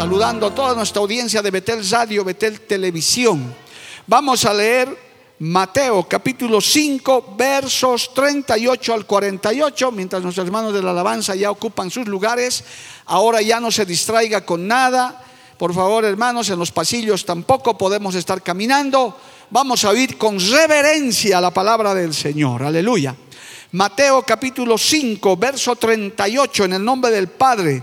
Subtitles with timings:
[0.00, 3.54] Saludando a toda nuestra audiencia de Betel Radio, Betel Televisión.
[4.06, 4.88] Vamos a leer
[5.40, 11.90] Mateo capítulo 5 versos 38 al 48, mientras nuestros hermanos de la alabanza ya ocupan
[11.90, 12.64] sus lugares.
[13.04, 15.22] Ahora ya no se distraiga con nada.
[15.58, 19.20] Por favor, hermanos, en los pasillos tampoco podemos estar caminando.
[19.50, 22.62] Vamos a oír con reverencia la palabra del Señor.
[22.62, 23.14] Aleluya.
[23.72, 27.82] Mateo capítulo 5, verso 38, en el nombre del Padre,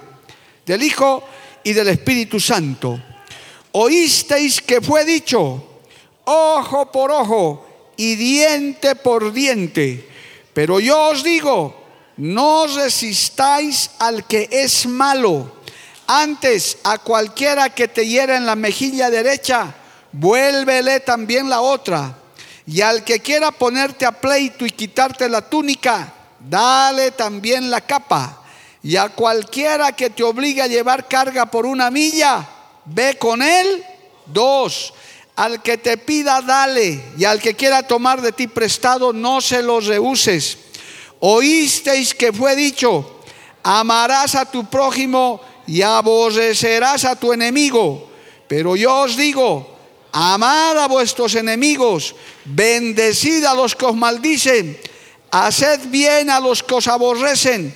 [0.66, 1.24] del Hijo
[1.68, 2.98] y del Espíritu Santo.
[3.74, 5.82] Oísteis que fue dicho,
[6.24, 10.08] ojo por ojo y diente por diente.
[10.54, 11.76] Pero yo os digo,
[12.16, 15.58] no resistáis al que es malo.
[16.08, 19.76] Antes a cualquiera que te hiera en la mejilla derecha,
[20.14, 22.18] vuélvele también la otra.
[22.66, 28.47] Y al que quiera ponerte a pleito y quitarte la túnica, dale también la capa.
[28.84, 32.48] Y a cualquiera que te obligue a llevar carga por una milla,
[32.86, 33.84] ve con él
[34.26, 34.94] dos.
[35.36, 37.02] Al que te pida, dale.
[37.18, 40.58] Y al que quiera tomar de ti prestado, no se los rehuses.
[41.20, 43.22] Oísteis que fue dicho,
[43.64, 48.10] amarás a tu prójimo y aborrecerás a tu enemigo.
[48.48, 49.76] Pero yo os digo,
[50.12, 54.80] amad a vuestros enemigos, bendecid a los que os maldicen,
[55.32, 57.76] haced bien a los que os aborrecen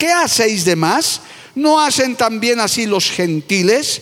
[0.00, 1.20] ¿qué hacéis de más?
[1.54, 4.00] ¿No hacen también así los gentiles?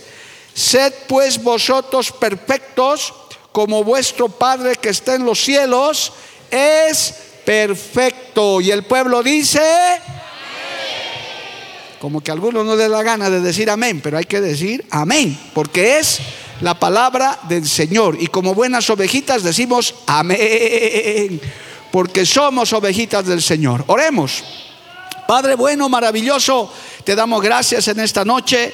[0.54, 3.12] Sed pues vosotros perfectos
[3.50, 6.12] como vuestro Padre que está en los cielos
[6.50, 7.14] es
[7.44, 8.60] perfecto.
[8.60, 9.60] Y el pueblo dice,
[11.98, 14.86] como que a algunos no les da gana de decir amén, pero hay que decir
[14.90, 16.20] amén, porque es
[16.60, 18.16] la palabra del Señor.
[18.20, 21.40] Y como buenas ovejitas decimos amén,
[21.90, 23.82] porque somos ovejitas del Señor.
[23.88, 24.67] Oremos.
[25.28, 26.72] Padre bueno, maravilloso,
[27.04, 28.72] te damos gracias en esta noche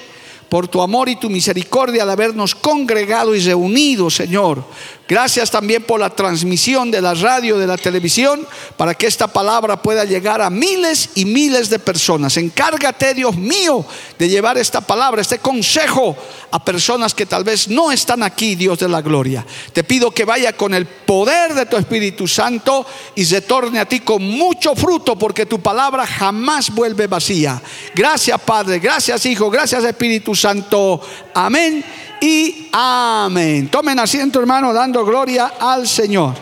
[0.49, 4.65] por tu amor y tu misericordia al habernos congregado y reunido, Señor.
[5.07, 8.47] Gracias también por la transmisión de la radio, de la televisión,
[8.79, 12.39] para que esta palabra pueda llegar a miles y miles de personas.
[12.39, 13.85] Encárgate, Dios mío,
[14.19, 16.17] de llevar esta palabra, este consejo
[16.51, 19.45] a personas que tal vez no están aquí, Dios de la gloria.
[19.75, 24.01] Te pido que vaya con el poder de tu Espíritu Santo y retorne a ti
[24.01, 27.61] con mucho fruto, porque tu palabra jamás vuelve vacía.
[27.95, 31.03] Gracias, Padre, gracias, Hijo, gracias, Espíritu Santo.
[31.35, 31.85] Amén
[32.25, 33.69] y amén.
[33.69, 36.35] Tomen asiento, hermano, dando gloria al Señor.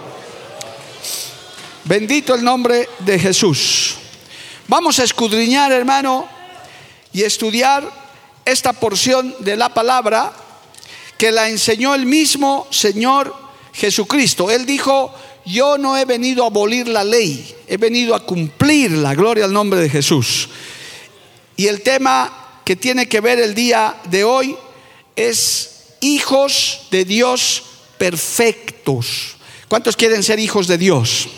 [1.84, 3.97] Bendito el nombre de Jesús.
[4.69, 6.28] Vamos a escudriñar, hermano,
[7.12, 7.91] y estudiar
[8.44, 10.32] esta porción de la palabra
[11.19, 13.34] que la enseñó el mismo Señor
[13.72, 14.53] Jesucristo.
[14.53, 15.12] Él dijo,
[15.44, 19.53] yo no he venido a abolir la ley, he venido a cumplir la gloria al
[19.53, 20.48] nombre de Jesús.
[21.56, 24.57] Y el tema que tiene que ver el día de hoy
[25.16, 25.72] es
[26.03, 27.63] hijos de Dios
[27.97, 29.37] perfectos.
[29.69, 31.28] ¿Cuántos quieren ser hijos de Dios?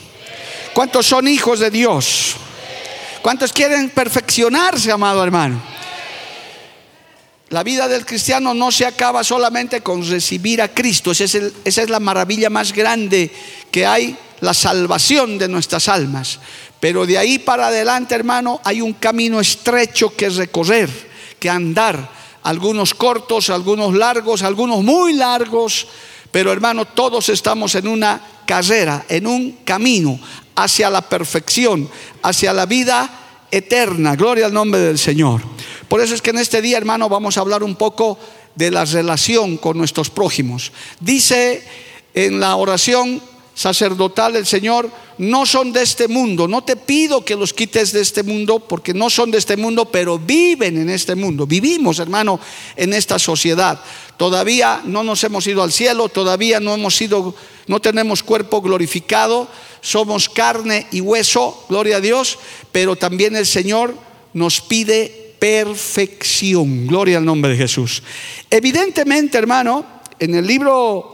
[0.72, 2.34] ¿Cuántos son hijos de Dios?
[3.22, 5.62] ¿Cuántos quieren perfeccionarse, amado hermano?
[7.50, 11.12] La vida del cristiano no se acaba solamente con recibir a Cristo.
[11.12, 11.24] Esa
[11.64, 13.30] es, la maravilla más grande
[13.70, 16.40] que hay, la salvación de nuestras almas.
[16.80, 20.90] Pero de ahí para adelante, hermano, hay un camino estrecho que recorrer,
[21.38, 25.86] que andar algunos cortos, algunos largos, algunos muy largos,
[26.30, 30.18] pero hermano, todos estamos en una carrera, en un camino
[30.54, 31.88] hacia la perfección,
[32.22, 34.14] hacia la vida eterna.
[34.14, 35.40] Gloria al nombre del Señor.
[35.88, 38.18] Por eso es que en este día, hermano, vamos a hablar un poco
[38.54, 40.72] de la relación con nuestros prójimos.
[41.00, 41.64] Dice
[42.14, 43.22] en la oración
[43.54, 46.48] sacerdotal el Señor no son de este mundo.
[46.48, 49.86] No te pido que los quites de este mundo porque no son de este mundo,
[49.86, 51.46] pero viven en este mundo.
[51.46, 52.40] Vivimos, hermano,
[52.76, 53.80] en esta sociedad.
[54.16, 57.34] Todavía no nos hemos ido al cielo, todavía no hemos sido
[57.66, 59.48] no tenemos cuerpo glorificado,
[59.80, 62.38] somos carne y hueso, gloria a Dios,
[62.72, 63.94] pero también el Señor
[64.32, 68.02] nos pide perfección, gloria al nombre de Jesús.
[68.50, 69.84] Evidentemente, hermano,
[70.18, 71.13] en el libro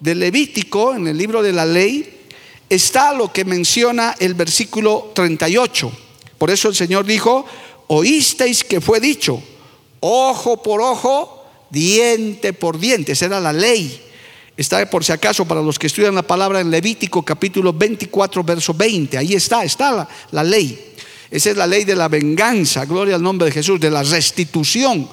[0.00, 2.20] de Levítico, en el libro de la ley,
[2.68, 5.92] está lo que menciona el versículo 38.
[6.38, 7.44] Por eso el Señor dijo,
[7.88, 9.42] oísteis que fue dicho,
[10.00, 13.12] ojo por ojo, diente por diente.
[13.12, 14.06] Esa era la ley.
[14.56, 18.74] Está por si acaso para los que estudian la palabra en Levítico capítulo 24, verso
[18.74, 19.18] 20.
[19.18, 20.92] Ahí está, está la, la ley.
[21.30, 25.08] Esa es la ley de la venganza, gloria al nombre de Jesús, de la restitución.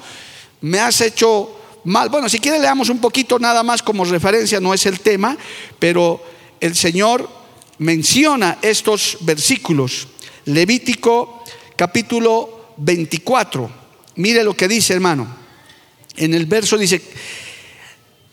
[0.62, 4.86] Me has hecho bueno, si quiere leamos un poquito nada más como referencia, no es
[4.86, 5.36] el tema,
[5.78, 6.22] pero
[6.60, 7.28] el Señor
[7.78, 10.08] menciona estos versículos.
[10.46, 11.44] Levítico
[11.76, 13.70] capítulo 24.
[14.16, 15.26] Mire lo que dice, hermano.
[16.16, 17.00] En el verso dice,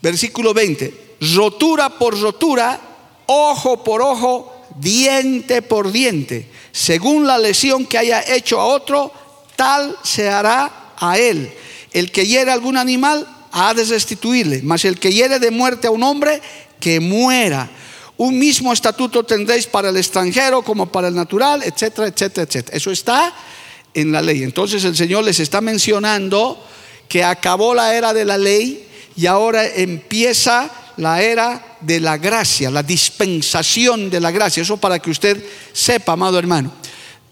[0.02, 2.80] versículo 20, rotura por rotura,
[3.28, 6.50] ojo por ojo, diente por diente.
[6.72, 9.12] Según la lesión que haya hecho a otro,
[9.56, 11.54] tal se hará a él.
[11.92, 13.28] El que hiere algún animal,
[13.58, 16.42] ha de restituirle, mas el que hiere de muerte a un hombre,
[16.78, 17.70] que muera.
[18.18, 22.76] Un mismo estatuto tendréis para el extranjero como para el natural, etcétera, etcétera, etcétera.
[22.76, 23.34] Eso está
[23.94, 24.44] en la ley.
[24.44, 26.62] Entonces el Señor les está mencionando
[27.08, 32.70] que acabó la era de la ley y ahora empieza la era de la gracia,
[32.70, 34.64] la dispensación de la gracia.
[34.64, 35.42] Eso para que usted
[35.72, 36.74] sepa, amado hermano.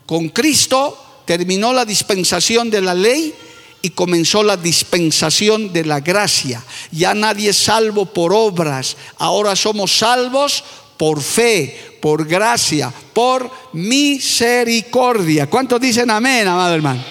[0.06, 3.34] Con Cristo terminó la dispensación de la ley
[3.84, 6.64] y comenzó la dispensación de la gracia.
[6.90, 10.64] Ya nadie es salvo por obras, ahora somos salvos
[10.96, 15.48] por fe, por gracia, por misericordia.
[15.48, 17.04] ¿Cuántos dicen amén, amado hermano?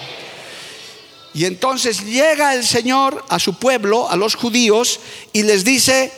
[1.35, 4.99] Y entonces llega el Señor a su pueblo, a los judíos,
[5.31, 6.11] y les dice,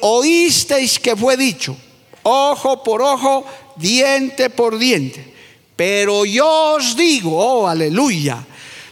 [0.00, 1.76] oísteis que fue dicho,
[2.22, 5.34] ojo por ojo, diente por diente.
[5.74, 8.46] Pero yo os digo, oh aleluya,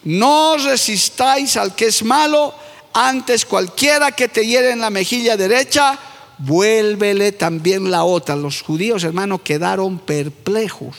[0.05, 2.55] no resistáis al que es malo,
[2.93, 5.99] antes cualquiera que te hiere en la mejilla derecha,
[6.39, 8.37] vuélvele también la otra.
[8.37, 10.97] Los judíos, hermano, quedaron perplejos,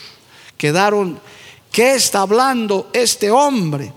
[0.58, 1.20] quedaron,
[1.72, 3.94] ¿qué está hablando este hombre?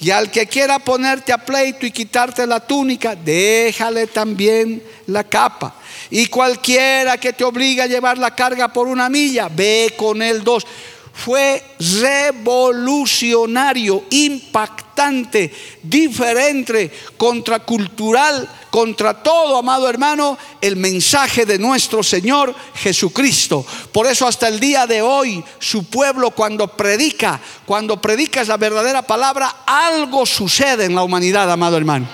[0.00, 5.74] Y al que quiera ponerte a pleito y quitarte la túnica, déjale también la capa.
[6.10, 10.42] Y cualquiera que te obligue a llevar la carga por una milla, ve con él
[10.42, 10.66] dos
[11.12, 11.62] fue
[12.00, 15.52] revolucionario, impactante,
[15.82, 23.66] diferente, contracultural, contra todo, amado hermano, el mensaje de nuestro Señor Jesucristo.
[23.92, 29.02] Por eso hasta el día de hoy, su pueblo cuando predica, cuando predica la verdadera
[29.02, 32.08] palabra, algo sucede en la humanidad, amado hermano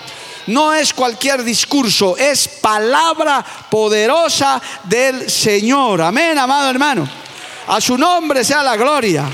[0.47, 6.01] no es cualquier discurso, es palabra poderosa del Señor.
[6.01, 7.26] Amén, amado hermano.
[7.67, 9.29] A su nombre sea la gloria.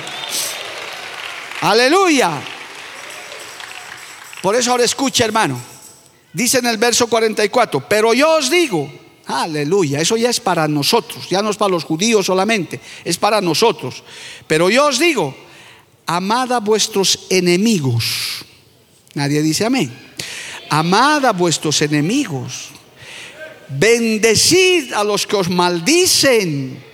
[1.62, 2.42] Aleluya.
[4.42, 5.60] Por eso ahora escucha, hermano.
[6.34, 8.92] Dice en el verso 44, pero yo os digo,
[9.28, 13.40] aleluya, eso ya es para nosotros, ya no es para los judíos solamente, es para
[13.40, 14.04] nosotros.
[14.48, 15.36] Pero yo os digo,
[16.08, 18.46] amad a vuestros enemigos.
[19.14, 19.96] Nadie dice amén.
[20.70, 22.70] Amad a vuestros enemigos.
[23.70, 26.93] Bendecid a los que os maldicen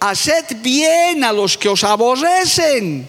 [0.00, 3.08] haced bien a los que os aborrecen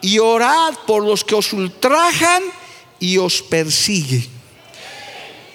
[0.00, 2.42] y orad por los que os ultrajan
[3.00, 4.26] y os persiguen.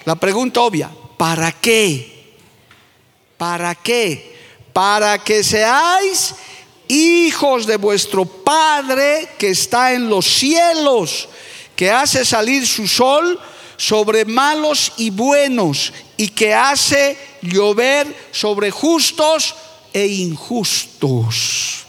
[0.04, 2.34] La pregunta obvia, ¿para qué?
[3.36, 4.36] ¿Para qué?
[4.72, 6.34] Para que seáis
[6.88, 11.28] hijos de vuestro Padre que está en los cielos,
[11.76, 13.40] que hace salir su sol
[13.76, 19.54] sobre malos y buenos y que hace llover sobre justos
[19.92, 21.86] e injustos.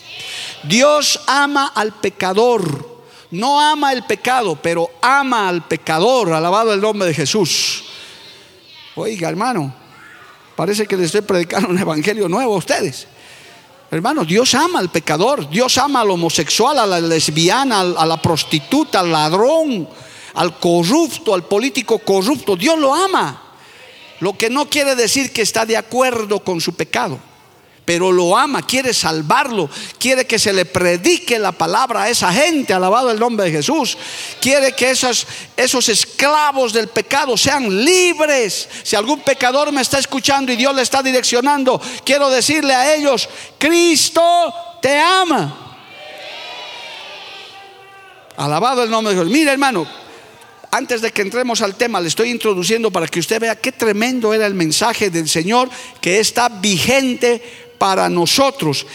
[0.64, 2.92] Dios ama al pecador.
[3.32, 6.34] No ama el pecado, pero ama al pecador.
[6.34, 7.84] Alabado el nombre de Jesús.
[8.96, 9.74] Oiga, hermano,
[10.56, 13.08] parece que les estoy predicando un evangelio nuevo a ustedes.
[13.90, 19.00] Hermano, Dios ama al pecador, Dios ama al homosexual, a la lesbiana, a la prostituta,
[19.00, 19.88] al ladrón,
[20.36, 22.56] al corrupto, al político corrupto.
[22.56, 23.42] Dios lo ama.
[24.20, 27.20] Lo que no quiere decir que está de acuerdo con su pecado
[27.86, 32.74] pero lo ama, quiere salvarlo, quiere que se le predique la palabra a esa gente,
[32.74, 33.98] alabado el nombre de Jesús.
[34.40, 38.70] Quiere que esos, esos esclavos del pecado sean libres.
[38.84, 43.28] Si algún pecador me está escuchando y Dios le está direccionando, quiero decirle a ellos,
[43.58, 44.22] Cristo
[44.82, 45.60] te ama.
[48.38, 49.32] Alabado el nombre de Dios.
[49.32, 49.86] Mira hermano,
[50.74, 54.34] antes de que entremos al tema, le estoy introduciendo para que usted vea qué tremendo
[54.34, 55.70] era el mensaje del Señor
[56.02, 58.86] que está vigente para nosotros.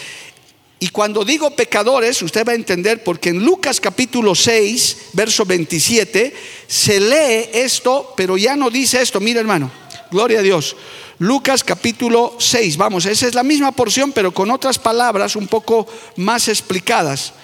[0.79, 6.35] Y cuando digo pecadores, usted va a entender porque en Lucas capítulo 6, verso 27,
[6.67, 9.21] se lee esto, pero ya no dice esto.
[9.21, 9.71] Mira hermano,
[10.11, 10.75] gloria a Dios.
[11.19, 15.87] Lucas capítulo 6, vamos, esa es la misma porción, pero con otras palabras un poco
[16.17, 17.35] más explicadas.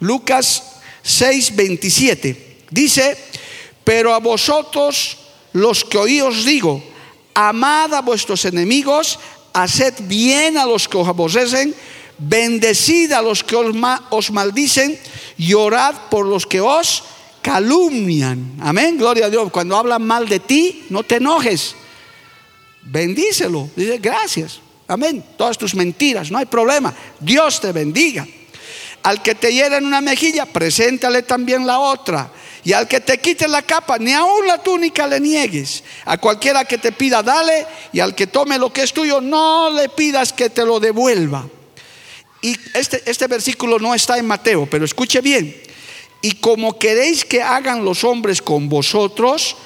[0.00, 2.64] Lucas 6, 27.
[2.72, 3.16] Dice,
[3.84, 5.16] pero a vosotros
[5.52, 6.82] los que oí os digo,
[7.34, 9.20] amad a vuestros enemigos,
[9.52, 11.74] haced bien a los que os aborrecen,
[12.18, 14.98] bendecid a los que os, maldicen
[15.36, 17.04] y orad por los que os
[17.42, 18.56] calumnian.
[18.60, 19.50] Amén, gloria a Dios.
[19.50, 21.74] Cuando hablan mal de ti, no te enojes.
[22.82, 23.70] Bendícelo.
[23.76, 24.60] Dice gracias.
[24.88, 25.24] Amén.
[25.36, 26.94] Todas tus mentiras, no hay problema.
[27.20, 28.26] Dios te bendiga.
[29.02, 32.30] Al que te hiera en una mejilla, preséntale también la otra.
[32.64, 35.84] Y al que te quite la capa, ni aun la túnica le niegues.
[36.04, 37.66] A cualquiera que te pida, dale.
[37.92, 41.48] Y al que tome lo que es tuyo, no le pidas que te lo devuelva.
[42.42, 45.54] Y este, este versículo no está en Mateo, pero escuche bien.
[46.20, 49.56] Y como queréis que hagan los hombres con vosotros,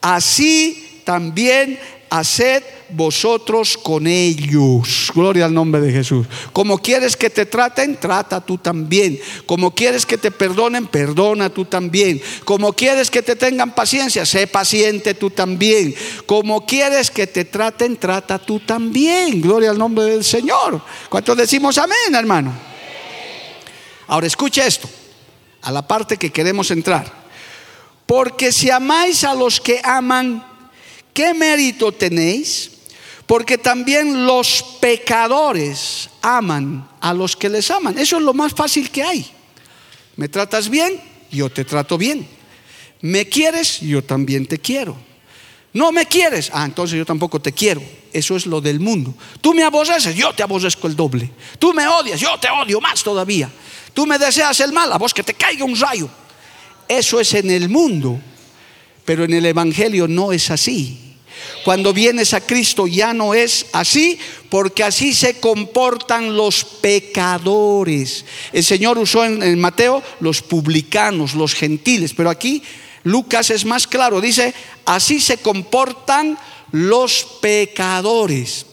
[0.00, 1.78] así también
[2.10, 5.10] haced vosotros con ellos.
[5.14, 6.26] Gloria al nombre de Jesús.
[6.52, 9.18] Como quieres que te traten, trata tú también.
[9.46, 12.20] Como quieres que te perdonen, perdona tú también.
[12.44, 15.94] Como quieres que te tengan paciencia, sé paciente tú también.
[16.26, 19.40] Como quieres que te traten, trata tú también.
[19.40, 20.82] Gloria al nombre del Señor.
[21.08, 22.52] ¿Cuántos decimos amén, hermano?
[24.06, 24.88] Ahora escuche esto,
[25.62, 27.20] a la parte que queremos entrar.
[28.06, 30.44] Porque si amáis a los que aman,
[31.14, 32.72] ¿qué mérito tenéis?
[33.30, 37.96] Porque también los pecadores aman a los que les aman.
[37.96, 39.24] Eso es lo más fácil que hay.
[40.16, 42.26] Me tratas bien, yo te trato bien.
[43.02, 44.96] Me quieres, yo también te quiero.
[45.72, 47.80] No me quieres, ah, entonces yo tampoco te quiero.
[48.12, 49.14] Eso es lo del mundo.
[49.40, 51.30] Tú me aborreces, yo te aborrezco el doble.
[51.60, 53.48] Tú me odias, yo te odio más todavía.
[53.94, 56.10] Tú me deseas el mal, a vos que te caiga un rayo.
[56.88, 58.20] Eso es en el mundo,
[59.04, 61.09] pero en el Evangelio no es así.
[61.64, 68.24] Cuando vienes a Cristo ya no es así, porque así se comportan los pecadores.
[68.52, 72.62] El Señor usó en, Mateo los publicanos, los gentiles, pero aquí
[73.04, 76.38] Lucas es más claro, dice, así se comportan
[76.72, 78.66] los pecadores.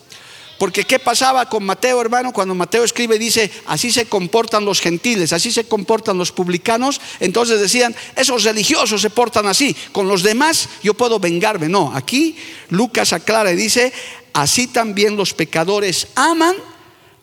[0.58, 2.34] Porque ¿qué pasaba con Mateo, hermano?
[2.34, 7.00] Cuando Mateo escribe dice, así se comportan los gentiles, así se comportan los publicanos.
[7.20, 11.70] Entonces decían, esos religiosos se portan así, con los demás yo puedo vengarme.
[11.70, 12.36] No, aquí
[12.70, 13.94] Lucas aclara y dice,
[14.34, 16.56] así también los pecadores aman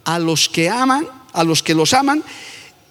[0.04, 2.22] a los que aman, a los que los aman.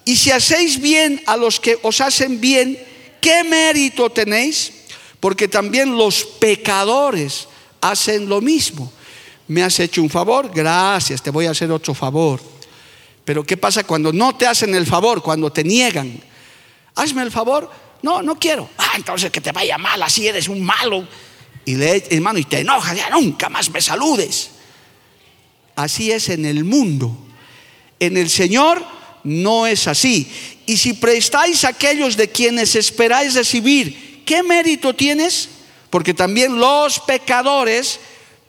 [0.04, 2.78] Y si hacéis bien a los que os hacen bien,
[3.22, 4.72] ¿qué mérito tenéis?
[5.20, 7.48] Porque también los pecadores
[7.80, 8.92] hacen lo mismo
[9.48, 12.40] me has hecho un favor, gracias, te voy a hacer otro favor.
[13.24, 16.20] Pero ¿qué pasa cuando no te hacen el favor, cuando te niegan?
[16.94, 17.70] Hazme el favor,
[18.02, 18.68] no, no quiero.
[18.78, 21.06] Ah, entonces que te vaya mal, así eres un malo.
[21.64, 24.50] Y le, hermano, y te enojas, ya nunca más me saludes.
[25.76, 27.16] Así es en el mundo.
[27.98, 28.84] En el Señor
[29.24, 30.30] no es así.
[30.66, 35.48] Y si prestáis a aquellos de quienes esperáis recibir, ¿qué mérito tienes?
[35.90, 38.00] Porque también los pecadores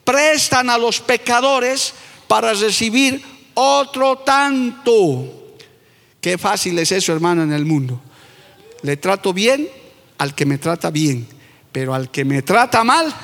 [0.06, 1.92] prestan a los pecadores
[2.26, 3.22] para recibir
[3.54, 5.58] otro tanto.
[6.20, 8.00] Qué fácil es eso, hermano, en el mundo.
[8.82, 9.68] Le trato bien
[10.18, 11.26] al que me trata bien,
[11.72, 13.14] pero al que me trata mal,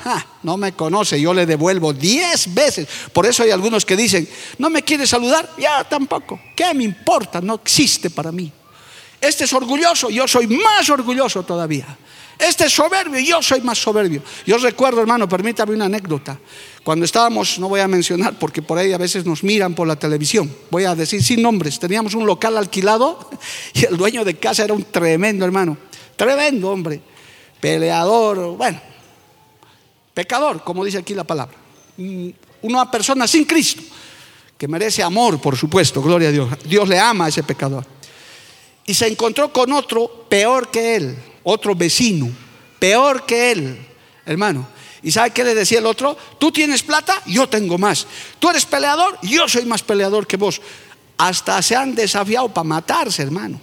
[0.43, 2.87] no me conoce, yo le devuelvo diez veces.
[3.11, 6.39] Por eso hay algunos que dicen, no me quiere saludar, ya tampoco.
[6.55, 7.41] ¿Qué me importa?
[7.41, 8.51] No existe para mí.
[9.19, 11.97] Este es orgulloso, yo soy más orgulloso todavía.
[12.37, 14.21] Este es soberbio, yo soy más soberbio.
[14.45, 16.37] Yo recuerdo, hermano, permítame una anécdota.
[16.83, 19.95] Cuando estábamos, no voy a mencionar porque por ahí a veces nos miran por la
[19.95, 23.29] televisión, voy a decir sin nombres, teníamos un local alquilado
[23.73, 25.77] y el dueño de casa era un tremendo hermano,
[26.17, 27.01] tremendo hombre,
[27.61, 28.81] peleador, bueno,
[30.13, 31.55] pecador, como dice aquí la palabra.
[31.95, 32.29] Mm,
[32.63, 33.81] una persona sin Cristo,
[34.57, 36.49] que merece amor, por supuesto, gloria a Dios.
[36.65, 37.85] Dios le ama a ese pecador.
[38.85, 42.29] Y se encontró con otro peor que él, otro vecino,
[42.79, 43.77] peor que él,
[44.25, 44.67] hermano.
[45.03, 46.17] ¿Y sabe qué le decía el otro?
[46.39, 48.07] Tú tienes plata, yo tengo más.
[48.39, 50.61] Tú eres peleador, yo soy más peleador que vos.
[51.17, 53.59] Hasta se han desafiado para matarse, hermano.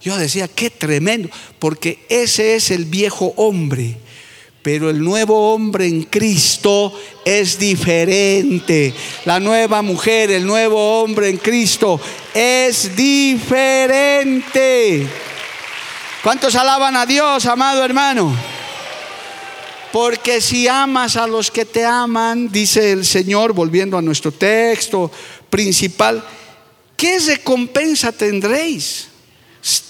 [0.00, 3.98] Yo decía, qué tremendo, porque ese es el viejo hombre.
[4.62, 6.92] Pero el nuevo hombre en Cristo
[7.24, 8.94] es diferente.
[9.26, 12.00] La nueva mujer, el nuevo hombre en Cristo
[12.34, 15.06] es diferente.
[16.22, 18.59] ¿Cuántos alaban a Dios, amado hermano?
[19.92, 25.10] Porque si amas a los que te aman, dice el Señor, volviendo a nuestro texto
[25.48, 26.24] principal,
[26.96, 29.08] ¿qué recompensa tendréis?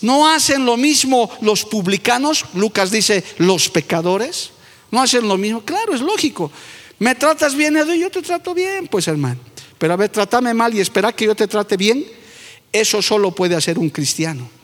[0.01, 2.45] ¿No hacen lo mismo los publicanos?
[2.55, 4.51] Lucas dice, los pecadores.
[4.91, 5.61] ¿No hacen lo mismo?
[5.63, 6.51] Claro, es lógico.
[6.99, 7.95] ¿Me tratas bien, Edu?
[7.95, 9.41] Yo te trato bien, pues hermano.
[9.79, 12.05] Pero a ver, trátame mal y espera que yo te trate bien.
[12.73, 14.60] Eso solo puede hacer un cristiano.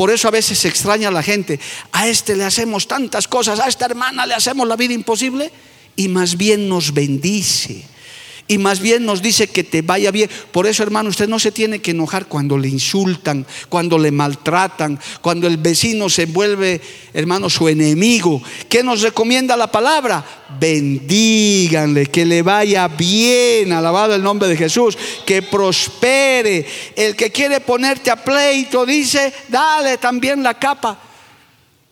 [0.00, 1.60] Por eso a veces se extraña a la gente.
[1.92, 5.52] A este le hacemos tantas cosas, a esta hermana le hacemos la vida imposible
[5.94, 7.84] y más bien nos bendice
[8.50, 10.28] y más bien nos dice que te vaya bien.
[10.50, 14.98] Por eso, hermano, usted no se tiene que enojar cuando le insultan, cuando le maltratan,
[15.20, 16.80] cuando el vecino se vuelve,
[17.14, 18.42] hermano, su enemigo.
[18.68, 20.24] ¿Qué nos recomienda la palabra?
[20.58, 26.66] Bendíganle, que le vaya bien, alabado el nombre de Jesús, que prospere.
[26.96, 31.00] El que quiere ponerte a pleito dice, dale también la capa.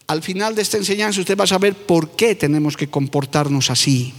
[0.09, 4.13] Al final de esta enseñanza usted va a saber por qué tenemos que comportarnos así.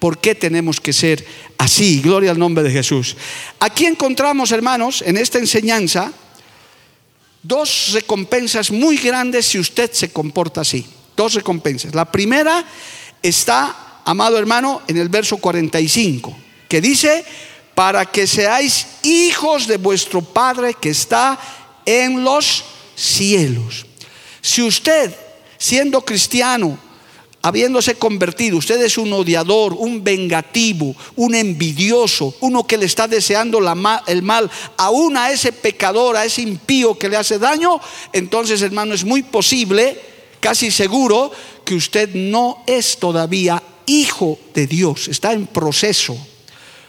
[0.00, 1.24] ¿Por qué tenemos que ser
[1.58, 2.00] así?
[2.00, 3.16] Gloria al nombre de Jesús.
[3.60, 6.10] Aquí encontramos, hermanos, en esta enseñanza,
[7.42, 10.86] dos recompensas muy grandes si usted se comporta así.
[11.14, 11.94] Dos recompensas.
[11.94, 12.64] La primera
[13.22, 16.34] está, amado hermano, en el verso 45,
[16.66, 17.22] que dice,
[17.74, 21.38] para que seáis hijos de vuestro Padre que está
[21.84, 22.64] en los
[22.96, 23.84] cielos.
[24.40, 25.14] Si usted,
[25.58, 26.78] siendo cristiano,
[27.42, 33.58] habiéndose convertido, usted es un odiador, un vengativo, un envidioso, uno que le está deseando
[34.06, 37.80] el mal, aún a ese pecador, a ese impío que le hace daño,
[38.12, 39.98] entonces hermano es muy posible,
[40.40, 41.30] casi seguro,
[41.64, 46.16] que usted no es todavía hijo de Dios, está en proceso,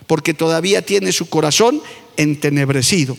[0.06, 1.82] porque todavía tiene su corazón
[2.18, 3.18] entenebrecido.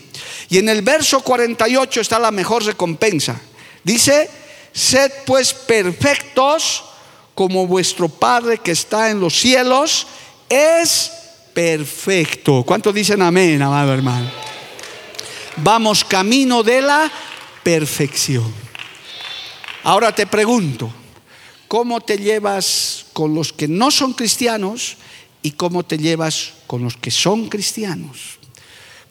[0.50, 3.40] Y en el verso 48 está la mejor recompensa.
[3.82, 4.28] Dice,
[4.72, 6.84] sed pues perfectos,
[7.34, 10.06] como vuestro Padre que está en los cielos
[10.48, 11.12] es
[11.54, 12.62] perfecto.
[12.64, 14.30] ¿Cuántos dicen amén, amado hermano?
[15.56, 17.10] Vamos camino de la
[17.62, 18.52] perfección.
[19.84, 20.90] Ahora te pregunto,
[21.68, 24.96] ¿cómo te llevas con los que no son cristianos
[25.42, 28.38] y cómo te llevas con los que son cristianos?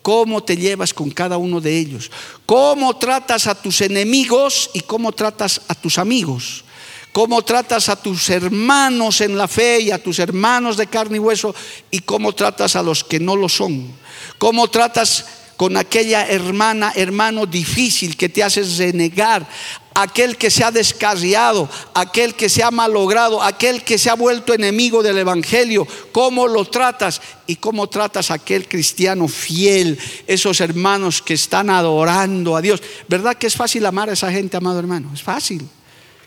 [0.02, 2.10] ¿Cómo te llevas con cada uno de ellos?
[2.48, 6.64] ¿Cómo tratas a tus enemigos y cómo tratas a tus amigos?
[7.12, 11.20] Cómo tratas a tus hermanos en la fe y a tus hermanos de carne y
[11.20, 11.54] hueso
[11.90, 13.92] y cómo tratas a los que no lo son,
[14.38, 15.26] cómo tratas
[15.62, 19.48] con aquella hermana, hermano difícil que te haces renegar,
[19.94, 24.56] aquel que se ha descarriado, aquel que se ha malogrado, aquel que se ha vuelto
[24.56, 31.22] enemigo del Evangelio, cómo lo tratas y cómo tratas a aquel cristiano fiel, esos hermanos
[31.22, 32.82] que están adorando a Dios.
[33.08, 35.12] ¿Verdad que es fácil amar a esa gente, amado hermano?
[35.14, 35.70] Es fácil.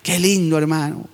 [0.04, 1.08] Qué lindo, hermano.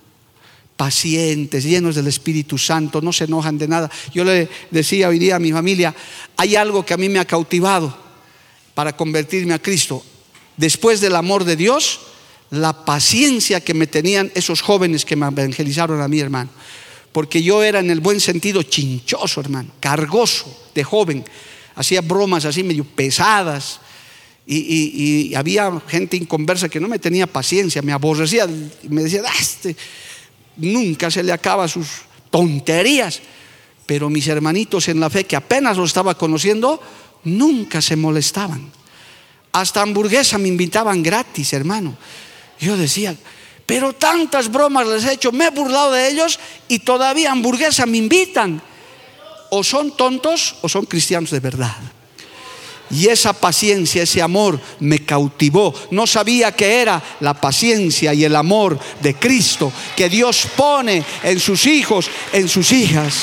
[0.75, 3.89] Pacientes, llenos del Espíritu Santo, no se enojan de nada.
[4.13, 5.95] Yo le decía hoy día a mi familia,
[6.35, 7.97] hay algo que a mí me ha cautivado
[8.73, 10.03] para convertirme a Cristo.
[10.57, 12.01] Después del amor de Dios,
[12.49, 16.49] la paciencia que me tenían esos jóvenes que me evangelizaron a mi hermano.
[17.13, 21.23] Porque yo era en el buen sentido chinchoso, hermano, cargoso de joven.
[21.75, 23.79] Hacía bromas así medio pesadas
[24.45, 28.47] y, había gente inconversa que no me tenía paciencia, me aborrecía,
[28.89, 29.75] me decía, ah, este,
[30.57, 31.87] nunca se le acaba sus
[32.29, 33.21] tonterías.
[33.85, 36.81] Pero mis hermanitos en la fe, que apenas lo estaba conociendo,
[37.23, 38.71] nunca se molestaban.
[39.51, 41.97] Hasta hamburguesa me invitaban gratis, hermano.
[42.59, 43.15] Yo decía,
[43.65, 47.97] pero tantas bromas les he hecho, me he burlado de ellos y todavía hamburguesa me
[47.97, 48.61] invitan.
[49.49, 51.75] O son tontos o son cristianos de verdad.
[52.91, 55.73] Y esa paciencia, ese amor me cautivó.
[55.91, 61.39] No sabía que era la paciencia y el amor de Cristo que Dios pone en
[61.39, 63.15] sus hijos, en sus hijas.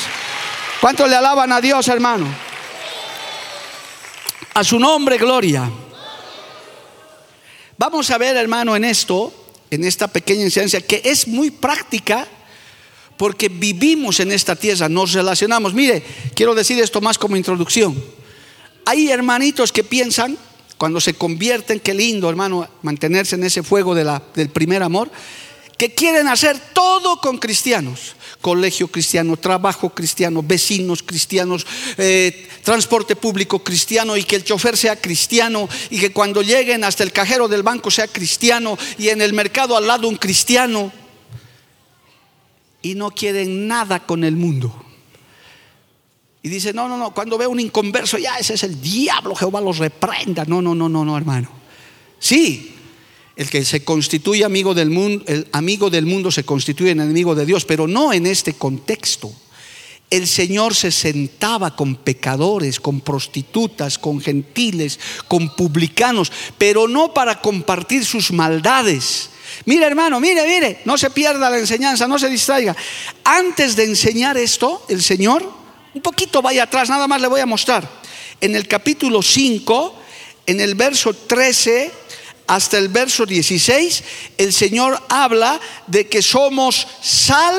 [0.80, 2.26] ¿Cuánto le alaban a Dios, hermano?
[4.54, 5.70] A su nombre, gloria.
[7.76, 9.32] Vamos a ver, hermano, en esto,
[9.70, 12.26] en esta pequeña enseñanza, que es muy práctica
[13.16, 15.74] porque vivimos en esta tierra, nos relacionamos.
[15.74, 16.02] Mire,
[16.34, 18.00] quiero decir esto más como introducción.
[18.88, 20.38] Hay hermanitos que piensan,
[20.78, 25.10] cuando se convierten, qué lindo hermano, mantenerse en ese fuego del primer amor,
[25.76, 28.16] que quieren hacer todo con cristianos.
[28.40, 31.66] Colegio cristiano, trabajo cristiano, vecinos cristianos,
[31.98, 37.02] eh, transporte público cristiano y que el chofer sea cristiano y que cuando lleguen hasta
[37.02, 40.90] el cajero del banco sea cristiano y en el mercado al lado un cristiano.
[42.80, 44.87] Y no quieren nada con el mundo.
[46.42, 49.60] Y dice, no, no, no, cuando veo un inconverso, ya ese es el diablo, Jehová
[49.60, 50.44] los reprenda.
[50.44, 51.50] No, no, no, no, no, hermano.
[52.18, 52.74] Sí,
[53.36, 57.46] el que se constituye amigo del mundo, el amigo del mundo se constituye enemigo de
[57.46, 59.32] Dios, pero no en este contexto.
[60.10, 64.98] El Señor se sentaba con pecadores, con prostitutas, con gentiles,
[65.28, 69.30] con publicanos, pero no para compartir sus maldades.
[69.66, 72.74] Mire hermano, mire, mire, no se pierda la enseñanza, no se distraiga.
[73.24, 75.57] Antes de enseñar esto, el Señor,
[75.94, 77.88] un poquito vaya atrás, nada más le voy a mostrar.
[78.40, 79.94] En el capítulo 5,
[80.46, 81.90] en el verso 13,
[82.46, 84.02] hasta el verso 16,
[84.38, 87.54] el Señor habla de que somos sal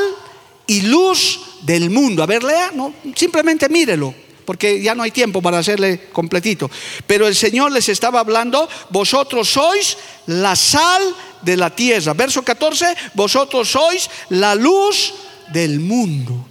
[0.65, 2.23] y luz del mundo.
[2.23, 4.13] A ver, lea, no, simplemente mírelo,
[4.45, 6.71] porque ya no hay tiempo para hacerle completito.
[7.05, 12.13] Pero el Señor les estaba hablando, vosotros sois la sal de la tierra.
[12.13, 15.13] Verso 14, vosotros sois la luz
[15.53, 16.48] del mundo.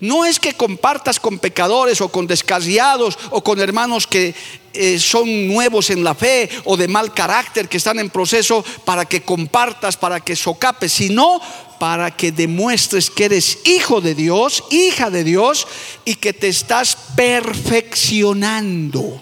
[0.00, 4.32] No es que compartas con pecadores o con descasiados o con hermanos que
[4.72, 9.06] eh, son nuevos en la fe o de mal carácter que están en proceso para
[9.06, 11.40] que compartas, para que socapes, sino
[11.80, 15.66] para que demuestres que eres hijo de Dios, hija de Dios
[16.04, 19.20] y que te estás perfeccionando.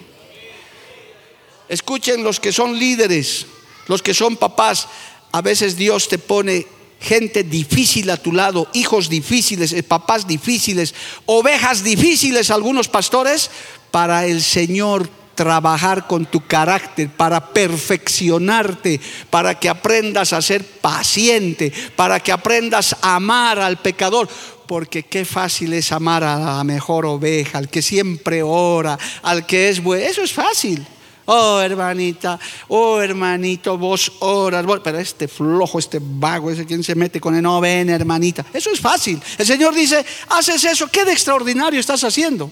[1.71, 3.47] Escuchen los que son líderes,
[3.87, 4.89] los que son papás,
[5.33, 6.76] a veces Dios te pone
[7.07, 13.51] gente difícil a tu lado, hijos difíciles, eh, papás difíciles, ovejas difíciles, algunos pastores,
[13.93, 21.73] para el Señor trabajar con tu carácter, para perfeccionarte, para que aprendas a ser paciente,
[21.95, 24.29] para que aprendas a amar al pecador.
[24.67, 29.69] Porque qué fácil es amar a la mejor oveja, al que siempre ora, al que
[29.69, 30.05] es bueno.
[30.05, 30.85] Eso es fácil.
[31.27, 37.21] Oh, hermanita, oh, hermanito, vos oras, pero este flojo, este vago, ese quien se mete
[37.21, 38.47] con el no ven, hermanita.
[38.53, 39.21] Eso es fácil.
[39.37, 42.51] El Señor dice, haces eso, ¿qué de extraordinario estás haciendo?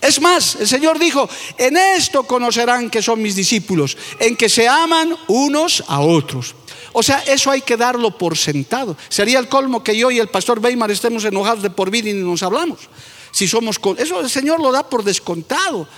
[0.00, 4.68] Es más, el Señor dijo, en esto conocerán que son mis discípulos, en que se
[4.68, 6.54] aman unos a otros.
[6.92, 8.96] O sea, eso hay que darlo por sentado.
[9.08, 12.14] Sería el colmo que yo y el pastor Weimar estemos enojados de por vida y
[12.14, 12.80] nos hablamos.
[13.32, 15.88] Si somos eso el Señor lo da por descontado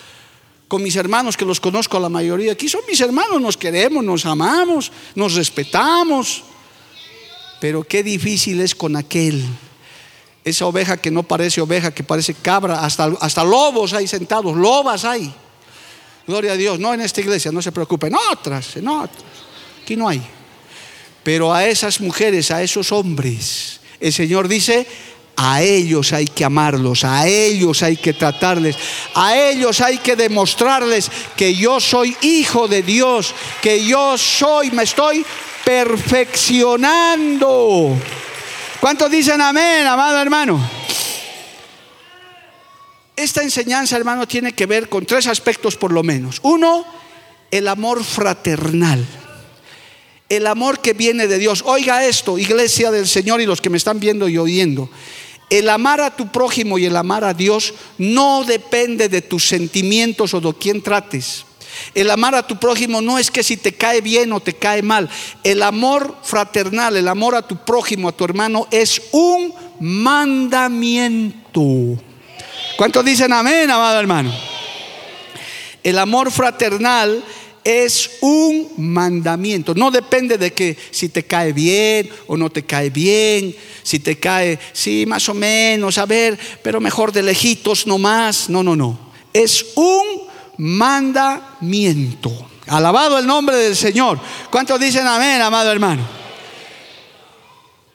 [0.75, 4.03] con mis hermanos que los conozco a la mayoría aquí, son mis hermanos, nos queremos,
[4.03, 6.43] nos amamos, nos respetamos.
[7.61, 9.45] Pero qué difícil es con aquel,
[10.43, 15.05] esa oveja que no parece oveja, que parece cabra, hasta, hasta lobos hay sentados, lobas
[15.05, 15.33] hay.
[16.27, 20.21] Gloria a Dios, no en esta iglesia, no se preocupen, otras, en aquí no hay.
[21.23, 24.89] Pero a esas mujeres, a esos hombres, el Señor dice,
[25.37, 28.77] a ellos hay que amarlos, a ellos hay que tratarles,
[29.14, 34.85] a ellos hay que demostrarles que yo soy hijo de Dios, que yo soy, me
[34.85, 35.27] estoy
[35.64, 37.97] perfeccionando.
[38.81, 40.70] ¿Cuántos dicen amén, amado hermano?
[43.16, 46.40] Esta enseñanza, hermano, tiene que ver con tres aspectos por lo menos.
[46.42, 46.85] Uno,
[47.51, 49.07] el amor fraternal
[50.29, 51.62] el amor que viene de Dios.
[51.66, 54.88] Oiga esto, iglesia del Señor y los que me están viendo y oyendo.
[55.51, 60.35] El amar a tu prójimo y el amar a Dios no depende de tus sentimientos
[60.35, 61.45] o de quién trates.
[61.95, 64.83] El amar a tu prójimo no es que si te cae bien o te cae
[64.83, 65.09] mal.
[65.43, 71.63] El amor fraternal, el amor a tu prójimo, a tu hermano, es un mandamiento.
[72.77, 74.33] ¿Cuántos dicen amén, amado hermano?
[75.83, 77.23] El amor fraternal
[77.64, 79.74] es un mandamiento.
[79.74, 84.18] No depende de que si te cae bien o no te cae bien, si te
[84.18, 88.50] cae, sí, más o menos, a ver, pero mejor de lejitos, no más.
[88.50, 88.98] No, no, no.
[89.33, 90.22] Es un
[90.59, 92.50] mandamiento.
[92.66, 94.20] Alabado el nombre del Señor.
[94.50, 96.07] ¿Cuántos dicen amén, amado hermano?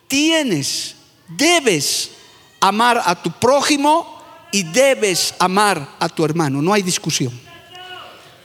[0.08, 0.96] Tienes,
[1.28, 2.12] debes
[2.60, 4.20] amar a tu prójimo
[4.52, 6.62] y debes amar a tu hermano.
[6.62, 7.40] No hay discusión.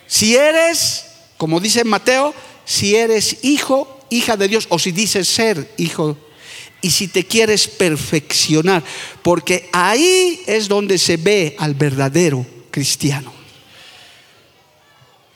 [0.06, 1.03] Si eres
[1.44, 2.32] como dice Mateo,
[2.64, 6.16] si eres hijo, hija de Dios, o si dices ser hijo,
[6.80, 8.82] y si te quieres perfeccionar,
[9.20, 13.30] porque ahí es donde se ve al verdadero cristiano.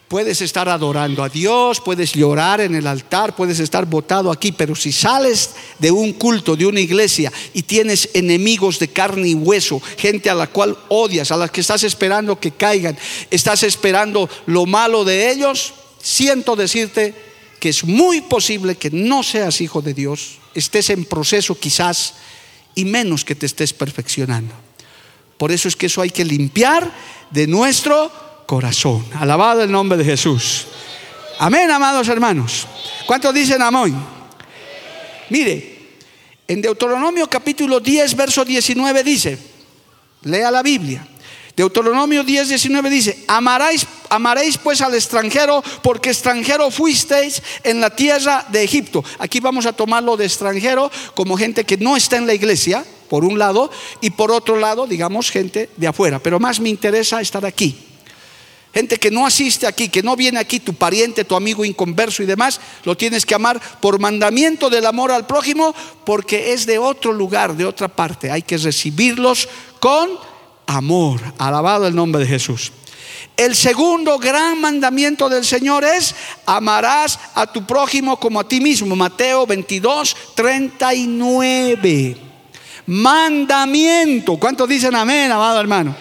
[0.08, 4.74] Puedes estar adorando a Dios, puedes llorar en el altar, puedes estar votado aquí, pero
[4.74, 9.82] si sales de un culto, de una iglesia y tienes enemigos de carne y hueso,
[9.98, 12.96] gente a la cual odias, a las que estás esperando que caigan,
[13.30, 17.14] estás esperando lo malo de ellos, siento decirte
[17.60, 22.14] que es muy posible que no seas hijo de Dios, estés en proceso quizás
[22.74, 24.54] y menos que te estés perfeccionando.
[25.36, 26.92] Por eso es que eso hay que limpiar
[27.30, 28.10] de nuestro
[28.46, 29.04] corazón.
[29.14, 30.66] Alabado el nombre de Jesús.
[31.38, 32.66] Amén, amados hermanos.
[33.06, 33.94] ¿Cuántos dicen amén?
[35.30, 35.78] Mire,
[36.46, 39.38] en Deuteronomio capítulo 10, verso 19 dice,
[40.22, 41.06] lea la Biblia.
[41.54, 48.46] Deuteronomio 10, 19 dice, amaréis, amaréis pues al extranjero porque extranjero fuisteis en la tierra
[48.48, 49.04] de Egipto.
[49.18, 53.24] Aquí vamos a tomarlo de extranjero como gente que no está en la iglesia, por
[53.24, 56.18] un lado, y por otro lado, digamos, gente de afuera.
[56.18, 57.76] Pero más me interesa estar aquí.
[58.74, 62.26] Gente que no asiste aquí, que no viene aquí, tu pariente, tu amigo inconverso y
[62.26, 67.12] demás, lo tienes que amar por mandamiento del amor al prójimo, porque es de otro
[67.12, 68.30] lugar, de otra parte.
[68.30, 69.48] Hay que recibirlos
[69.80, 70.10] con
[70.66, 71.20] amor.
[71.38, 72.72] Alabado el nombre de Jesús.
[73.36, 78.96] El segundo gran mandamiento del Señor es amarás a tu prójimo como a ti mismo.
[78.96, 82.16] Mateo 22, 39.
[82.86, 84.36] Mandamiento.
[84.38, 85.94] ¿Cuántos dicen amén, amado hermano?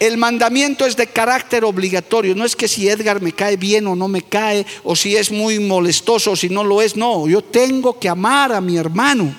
[0.00, 2.34] El mandamiento es de carácter obligatorio.
[2.34, 5.30] No es que si Edgar me cae bien o no me cae, o si es
[5.30, 6.96] muy molestoso o si no lo es.
[6.96, 9.34] No, yo tengo que amar a mi hermano.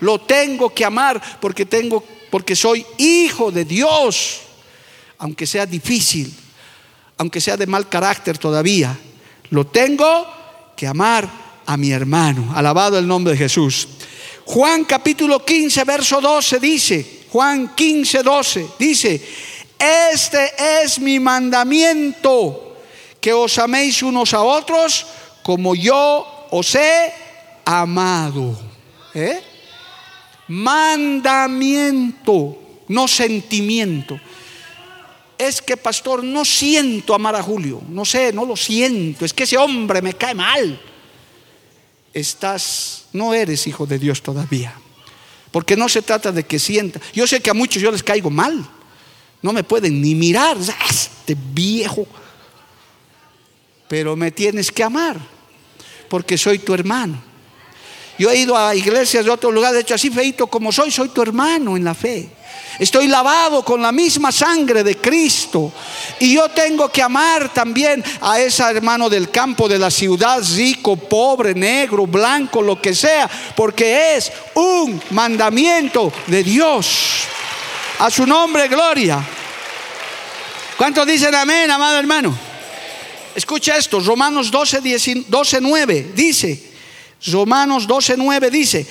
[0.00, 4.40] Lo tengo que amar porque tengo porque soy hijo de Dios.
[5.22, 6.34] Aunque sea difícil,
[7.16, 8.98] aunque sea de mal carácter todavía,
[9.50, 10.26] lo tengo
[10.76, 11.30] que amar
[11.64, 12.52] a mi hermano.
[12.56, 13.86] Alabado el nombre de Jesús.
[14.44, 19.22] Juan capítulo 15, verso 12 dice, Juan 15, 12 dice,
[19.78, 22.78] este es mi mandamiento,
[23.20, 25.06] que os améis unos a otros
[25.44, 27.12] como yo os he
[27.64, 28.58] amado.
[29.14, 29.40] ¿Eh?
[30.48, 32.58] Mandamiento,
[32.88, 34.18] no sentimiento.
[35.42, 37.82] Es que, pastor, no siento amar a Julio.
[37.88, 39.24] No sé, no lo siento.
[39.24, 40.80] Es que ese hombre me cae mal.
[42.14, 44.72] Estás, no eres hijo de Dios todavía.
[45.50, 47.00] Porque no se trata de que sienta.
[47.12, 48.64] Yo sé que a muchos yo les caigo mal.
[49.42, 50.56] No me pueden ni mirar.
[50.88, 52.06] Este viejo.
[53.88, 55.18] Pero me tienes que amar.
[56.08, 57.20] Porque soy tu hermano.
[58.22, 59.74] Yo he ido a iglesias de otro lugar.
[59.74, 62.28] De hecho, así feito como soy, soy tu hermano en la fe.
[62.78, 65.72] Estoy lavado con la misma sangre de Cristo.
[66.20, 70.94] Y yo tengo que amar también a ese hermano del campo, de la ciudad, rico,
[70.94, 77.24] pobre, negro, blanco, lo que sea, porque es un mandamiento de Dios.
[77.98, 79.18] A su nombre, gloria.
[80.76, 82.38] ¿Cuántos dicen amén, amado hermano?
[83.34, 86.71] Escucha esto, Romanos 12, 12 9 dice,
[87.26, 88.86] Romanos 12, 9 dice,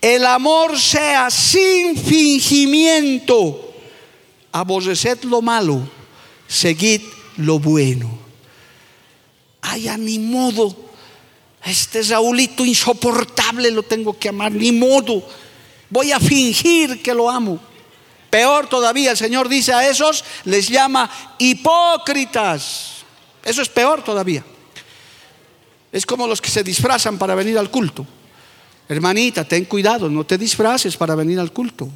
[0.00, 3.72] el amor sea sin fingimiento,
[4.52, 5.86] aborreced lo malo,
[6.46, 7.02] seguid
[7.38, 8.18] lo bueno.
[9.62, 10.74] Ay, ni modo,
[11.64, 15.26] este Raulito insoportable lo tengo que amar, ni modo,
[15.90, 17.58] voy a fingir que lo amo.
[18.30, 23.04] Peor todavía, el Señor dice a esos, les llama hipócritas.
[23.44, 24.44] Eso es peor todavía.
[25.94, 28.04] Es como los que se disfrazan para venir al culto.
[28.88, 31.88] Hermanita, ten cuidado, no te disfraces para venir al culto.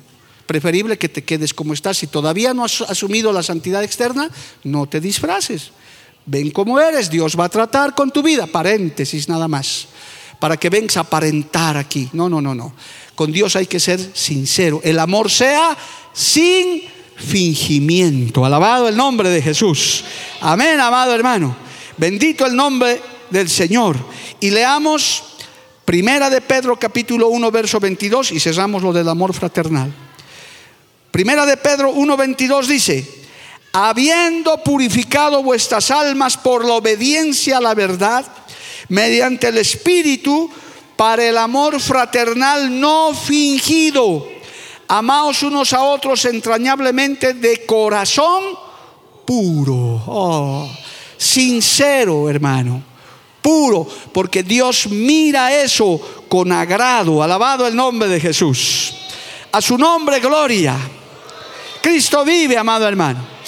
[0.47, 1.99] Preferible que te quedes como estás.
[1.99, 4.31] Si todavía no has asumido la santidad externa,
[4.63, 5.73] no te disfraces.
[6.27, 8.47] Ven como eres, Dios va a tratar con tu vida.
[8.47, 9.89] Paréntesis nada más.
[10.39, 12.09] Para que vengas a aparentar aquí.
[12.13, 12.73] No, no, no, no.
[13.17, 14.81] Con Dios hay que ser sincero.
[14.85, 15.77] El amor sea
[16.13, 16.85] sin
[17.17, 18.45] fingimiento.
[18.45, 20.05] Alabado el nombre de Jesús.
[20.41, 21.57] Amén, amado hermano.
[21.97, 23.97] Bendito el nombre del Señor.
[24.41, 25.25] Y leamos
[25.89, 29.91] Primera de Pedro capítulo 1 verso 22 y cerramos lo del amor fraternal.
[31.11, 33.25] Primera de Pedro 1 22 dice,
[33.73, 38.27] habiendo purificado vuestras almas por la obediencia a la verdad,
[38.91, 40.51] mediante el Espíritu,
[40.95, 44.29] para el amor fraternal no fingido,
[44.89, 48.45] amaos unos a otros entrañablemente de corazón
[49.25, 50.71] puro, oh,
[51.17, 52.98] sincero hermano
[53.43, 57.23] puro, porque Dios mira eso con agrado.
[57.23, 58.95] Alabado el nombre de Jesús.
[59.53, 60.77] A su nombre, gloria.
[61.83, 63.39] Cristo vive, amado hermano.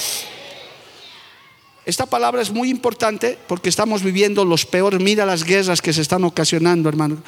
[1.91, 5.01] Esta palabra es muy importante porque estamos viviendo los peores.
[5.01, 7.23] Mira las guerras que se están ocasionando, hermano.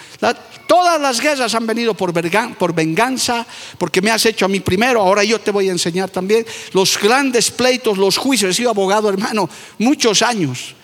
[0.69, 2.13] todas las guerras han venido por,
[2.59, 3.45] por venganza,
[3.77, 6.47] porque me has hecho a mí primero, ahora yo te voy a enseñar también.
[6.75, 8.51] Los grandes pleitos, los juicios.
[8.53, 10.77] He sido abogado, hermano, muchos años.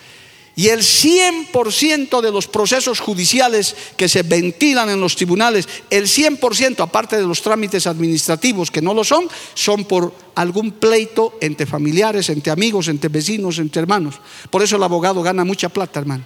[0.58, 6.80] Y el 100% de los procesos judiciales que se ventilan en los tribunales, el 100%,
[6.80, 12.28] aparte de los trámites administrativos que no lo son, son por algún pleito entre familiares,
[12.30, 14.16] entre amigos, entre vecinos, entre hermanos.
[14.50, 16.24] Por eso el abogado gana mucha plata, hermano.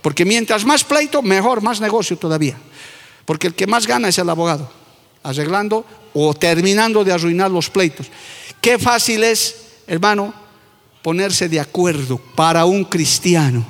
[0.00, 2.56] Porque mientras más pleito, mejor, más negocio todavía.
[3.24, 4.70] Porque el que más gana es el abogado,
[5.24, 8.06] arreglando o terminando de arruinar los pleitos.
[8.60, 9.56] Qué fácil es,
[9.88, 10.41] hermano,
[11.02, 13.64] ponerse de acuerdo para un cristiano.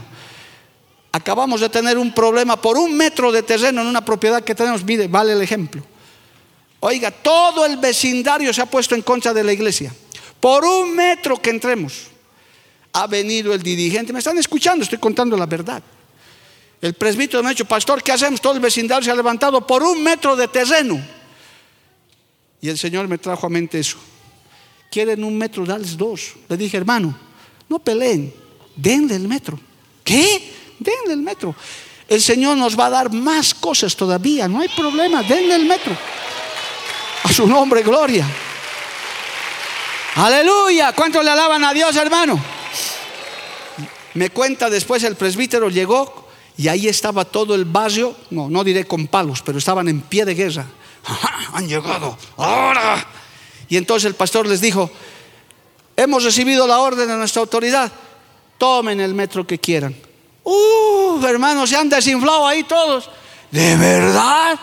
[1.10, 4.84] Acabamos de tener un problema por un metro de terreno en una propiedad que tenemos.
[4.84, 5.82] Mire, vale el ejemplo.
[6.80, 9.94] Oiga, todo el vecindario se ha puesto en contra de la iglesia.
[10.40, 12.08] Por un metro que entremos,
[12.92, 14.12] ha venido el dirigente.
[14.12, 15.82] Me están escuchando, estoy contando la verdad.
[16.80, 18.40] El presbítero me ha dicho, pastor, ¿qué hacemos?
[18.40, 21.00] Todo el vecindario se ha levantado por un metro de terreno.
[22.60, 23.98] Y el Señor me trajo a mente eso.
[24.92, 26.34] Quieren un metro, dales dos.
[26.46, 27.16] Le dije, hermano,
[27.66, 28.30] no peleen,
[28.76, 29.58] denle el metro.
[30.04, 30.52] ¿Qué?
[30.78, 31.54] Denle el metro.
[32.06, 35.96] El Señor nos va a dar más cosas todavía, no hay problema, denle el metro.
[37.22, 38.28] A su nombre, gloria.
[40.16, 40.92] Aleluya.
[40.92, 42.38] ¿Cuánto le alaban a Dios, hermano?
[44.12, 46.28] Me cuenta después el presbítero llegó
[46.58, 50.26] y ahí estaba todo el barrio, no, no diré con palos, pero estaban en pie
[50.26, 50.66] de guerra.
[51.54, 53.21] Han llegado, ahora.
[53.72, 54.90] Y entonces el pastor les dijo,
[55.96, 57.90] hemos recibido la orden de nuestra autoridad,
[58.58, 59.96] tomen el metro que quieran.
[60.44, 63.08] Uh, hermanos, se han desinflado ahí todos.
[63.50, 64.58] ¿De verdad?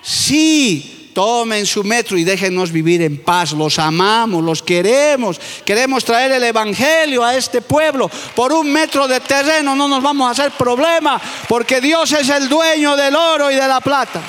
[0.00, 3.52] Sí, tomen su metro y déjenos vivir en paz.
[3.52, 5.38] Los amamos, los queremos.
[5.62, 8.10] Queremos traer el Evangelio a este pueblo.
[8.34, 12.48] Por un metro de terreno no nos vamos a hacer problema, porque Dios es el
[12.48, 14.22] dueño del oro y de la plata.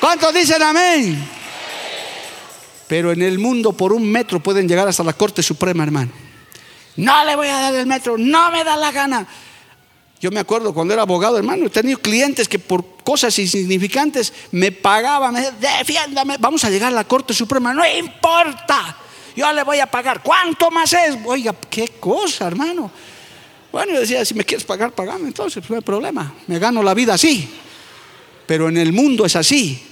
[0.00, 1.39] ¿Cuántos dicen amén?
[2.90, 6.10] Pero en el mundo por un metro pueden llegar hasta la Corte Suprema, hermano.
[6.96, 9.28] No le voy a dar el metro, no me da la gana.
[10.20, 14.72] Yo me acuerdo cuando era abogado, hermano, he tenido clientes que por cosas insignificantes me
[14.72, 18.96] pagaban, me decían, defiéndame, vamos a llegar a la Corte Suprema, no importa,
[19.36, 21.16] yo le voy a pagar, ¿cuánto más es?
[21.24, 22.90] Oiga, qué cosa, hermano.
[23.70, 26.92] Bueno, yo decía, si me quieres pagar, pagame, entonces no hay problema, me gano la
[26.94, 27.48] vida así.
[28.48, 29.89] Pero en el mundo es así.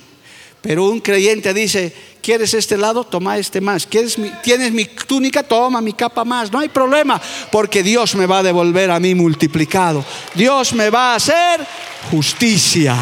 [0.60, 3.04] Pero un creyente dice, ¿quieres este lado?
[3.04, 3.86] Toma este más.
[3.86, 5.42] ¿Quieres ¿Tienes mi túnica?
[5.42, 6.52] Toma mi capa más.
[6.52, 7.20] No hay problema,
[7.52, 10.04] porque Dios me va a devolver a mí multiplicado.
[10.34, 11.66] Dios me va a hacer
[12.10, 12.96] justicia.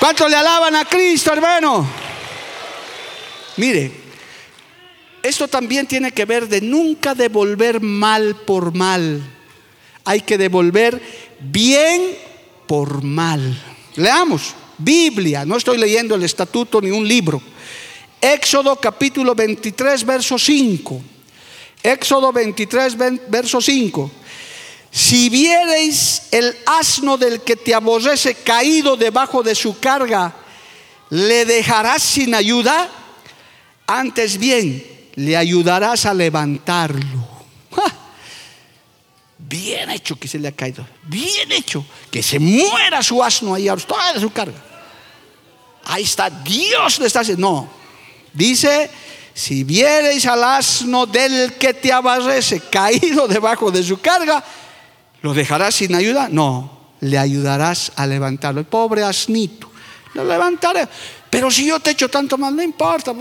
[0.00, 1.86] ¿Cuántos le alaban a Cristo, hermano?
[3.56, 3.92] Mire,
[5.22, 9.22] esto también tiene que ver de nunca devolver mal por mal.
[10.04, 11.00] Hay que devolver
[11.40, 12.16] bien
[12.66, 13.58] por mal.
[13.96, 14.54] Leamos.
[14.78, 17.40] Biblia, no estoy leyendo el estatuto ni un libro.
[18.20, 21.02] Éxodo capítulo 23, verso 5.
[21.82, 22.96] Éxodo 23,
[23.28, 24.10] verso 5.
[24.90, 30.34] Si viereis el asno del que te aborrece caído debajo de su carga,
[31.10, 32.88] ¿le dejarás sin ayuda?
[33.86, 34.84] Antes bien,
[35.16, 37.33] le ayudarás a levantarlo.
[39.46, 40.86] Bien hecho que se le ha caído.
[41.02, 41.84] Bien hecho.
[42.10, 44.56] Que se muera su asno ahí, toda su carga.
[45.84, 47.50] Ahí está, Dios le está diciendo.
[47.50, 47.68] No.
[48.32, 48.90] Dice,
[49.34, 54.42] si viereis al asno del que te abarrece caído debajo de su carga,
[55.20, 56.28] ¿lo dejarás sin ayuda?
[56.30, 58.60] No, le ayudarás a levantarlo.
[58.60, 59.70] El pobre asnito,
[60.14, 60.88] lo levantaré.
[61.28, 63.12] Pero si yo te echo tanto mal, no importa.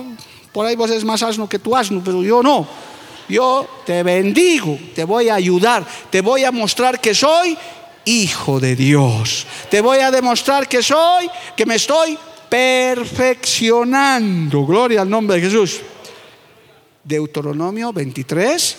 [0.54, 2.93] Por ahí vos eres más asno que tu asno, pero yo no
[3.30, 7.58] yo te bendigo, te voy a ayudar, te voy a mostrar que soy
[8.06, 9.46] hijo de Dios.
[9.70, 12.18] Te voy a demostrar que soy, que me estoy
[12.50, 14.66] perfeccionando.
[14.66, 15.80] Gloria al nombre de Jesús.
[17.04, 18.78] Deuteronomio 23,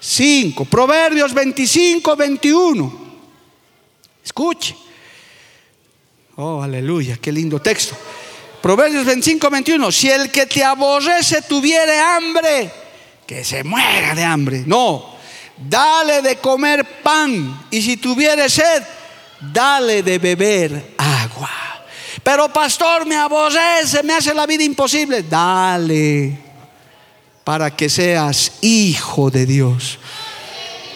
[0.00, 0.64] 5.
[0.66, 3.04] Proverbios 25, 21.
[4.24, 4.76] Escuche.
[6.36, 7.94] Oh, aleluya, qué lindo texto.
[8.60, 9.92] Proverbios 25, 21.
[9.92, 12.72] Si el que te aborrece tuviere hambre,
[13.26, 14.64] que se muera de hambre.
[14.66, 15.14] No,
[15.56, 18.82] dale de comer pan y si tuviere sed,
[19.40, 21.50] dale de beber agua.
[22.22, 25.22] Pero pastor, me aborrece, me hace la vida imposible.
[25.22, 26.44] Dale
[27.44, 29.98] para que seas hijo de Dios.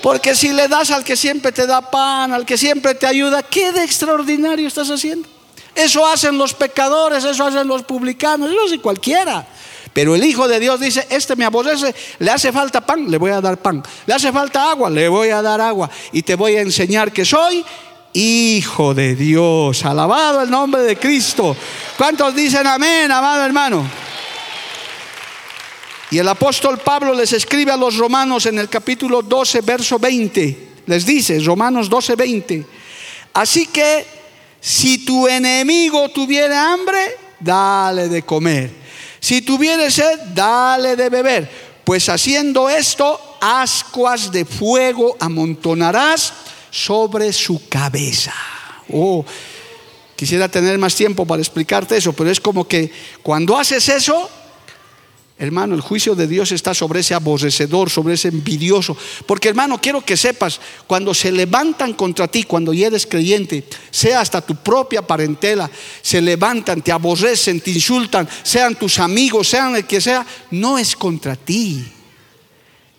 [0.03, 3.43] Porque si le das al que siempre te da pan, al que siempre te ayuda,
[3.43, 5.29] ¿qué de extraordinario estás haciendo?
[5.75, 9.47] Eso hacen los pecadores, eso hacen los publicanos, eso hace cualquiera.
[9.93, 13.31] Pero el Hijo de Dios dice, este me aborrece, le hace falta pan, le voy
[13.31, 13.83] a dar pan.
[14.07, 15.91] Le hace falta agua, le voy a dar agua.
[16.13, 17.65] Y te voy a enseñar que soy
[18.13, 19.85] Hijo de Dios.
[19.85, 21.57] Alabado el nombre de Cristo.
[21.97, 23.87] ¿Cuántos dicen amén, amado hermano?
[26.11, 30.69] Y el apóstol Pablo les escribe a los romanos en el capítulo 12, verso 20.
[30.87, 32.67] Les dice, Romanos 12, 20.
[33.35, 34.07] Así que
[34.59, 36.99] si tu enemigo tuviera hambre,
[37.39, 38.88] dale de comer.
[39.21, 41.51] Si tuviere sed, dale de beber,
[41.85, 46.33] pues haciendo esto, ascuas de fuego amontonarás
[46.71, 48.35] sobre su cabeza.
[48.93, 49.25] Oh,
[50.19, 52.91] Quisiera tener más tiempo para explicarte eso, pero es como que
[53.23, 54.29] cuando haces eso,
[55.39, 58.97] hermano, el juicio de Dios está sobre ese aborrecedor, sobre ese envidioso.
[59.25, 64.21] Porque hermano, quiero que sepas, cuando se levantan contra ti, cuando ya eres creyente, sea
[64.21, 65.71] hasta tu propia parentela,
[66.03, 70.97] se levantan, te aborrecen, te insultan, sean tus amigos, sean el que sea, no es
[70.97, 71.87] contra ti,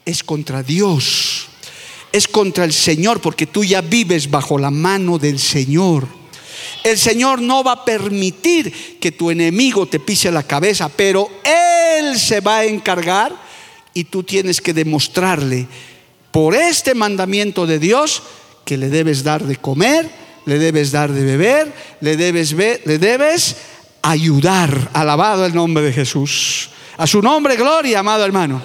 [0.06, 1.48] es contra Dios,
[2.14, 6.19] es contra el Señor, porque tú ya vives bajo la mano del Señor.
[6.84, 12.18] El Señor no va a permitir que tu enemigo te pise la cabeza, pero Él
[12.18, 13.36] se va a encargar
[13.94, 15.68] y tú tienes que demostrarle
[16.32, 18.24] por este mandamiento de Dios
[18.64, 20.10] que le debes dar de comer,
[20.46, 23.56] le debes dar de beber, le debes, le debes
[24.02, 24.90] ayudar.
[24.94, 26.70] Alabado el nombre de Jesús.
[26.98, 28.62] A su nombre, gloria, amado hermano.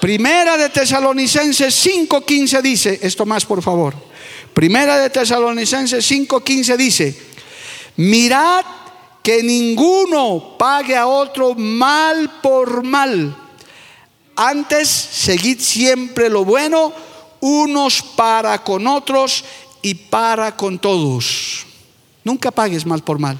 [0.00, 3.94] Primera de Tesalonicenses 5:15 dice, esto más por favor.
[4.54, 7.18] Primera de Tesalonicenses 5:15 dice,
[7.96, 8.64] mirad
[9.22, 13.36] que ninguno pague a otro mal por mal.
[14.36, 16.92] Antes, seguid siempre lo bueno,
[17.40, 19.44] unos para con otros
[19.82, 21.66] y para con todos.
[22.22, 23.38] Nunca pagues mal por mal.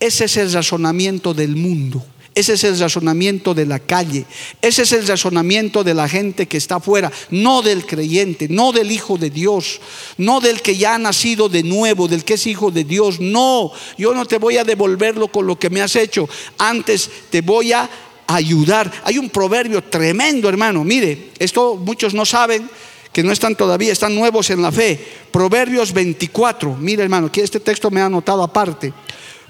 [0.00, 2.04] Ese es el razonamiento del mundo.
[2.34, 4.24] Ese es el razonamiento de la calle,
[4.60, 8.90] ese es el razonamiento de la gente que está afuera, no del creyente, no del
[8.90, 9.80] Hijo de Dios,
[10.18, 13.20] no del que ya ha nacido de nuevo, del que es Hijo de Dios.
[13.20, 16.28] No, yo no te voy a devolverlo con lo que me has hecho,
[16.58, 17.88] antes te voy a
[18.26, 18.90] ayudar.
[19.04, 20.82] Hay un proverbio tremendo, hermano.
[20.82, 22.68] Mire, esto muchos no saben,
[23.12, 24.98] que no están todavía, están nuevos en la fe.
[25.30, 26.76] Proverbios 24.
[26.78, 28.92] Mire, hermano, que este texto me ha anotado aparte.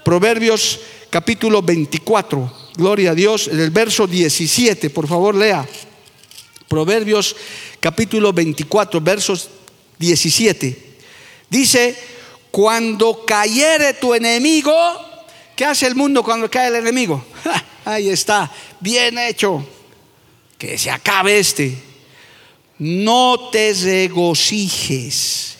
[0.04, 2.63] Proverbios capítulo 24.
[2.76, 3.48] Gloria a Dios.
[3.48, 5.66] En el verso 17, por favor, lea.
[6.68, 7.36] Proverbios
[7.78, 9.48] capítulo 24, versos
[9.98, 10.96] 17.
[11.48, 11.96] Dice,
[12.50, 14.72] cuando cayere tu enemigo,
[15.54, 17.24] ¿qué hace el mundo cuando cae el enemigo?
[17.84, 18.50] ahí está,
[18.80, 19.64] bien hecho.
[20.58, 21.76] Que se acabe este.
[22.78, 25.58] No te regocijes.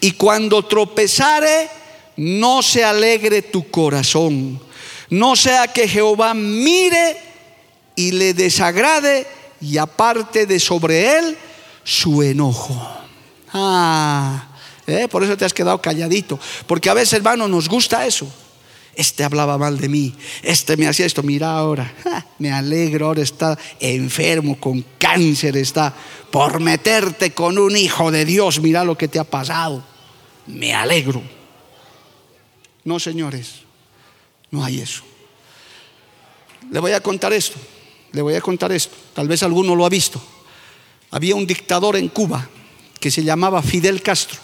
[0.00, 1.68] Y cuando tropezare,
[2.16, 4.60] no se alegre tu corazón
[5.10, 7.16] no sea que Jehová mire
[7.96, 9.26] y le desagrade
[9.60, 11.36] y aparte de sobre él
[11.84, 12.80] su enojo.
[13.52, 14.46] Ah,
[14.86, 15.08] ¿eh?
[15.08, 16.38] por eso te has quedado calladito.
[16.66, 18.30] Porque a veces, hermano, nos gusta eso.
[18.94, 21.94] Este hablaba mal de mí, este me hacía esto, mira ahora,
[22.40, 25.94] me alegro, ahora está enfermo, con cáncer está,
[26.32, 29.84] por meterte con un hijo de Dios, mira lo que te ha pasado,
[30.48, 31.22] me alegro.
[32.82, 33.67] No, señores,
[34.50, 35.02] no hay eso.
[36.70, 37.58] Le voy a contar esto,
[38.12, 40.20] le voy a contar esto, tal vez alguno lo ha visto.
[41.10, 42.48] Había un dictador en Cuba
[43.00, 44.38] que se llamaba Fidel Castro,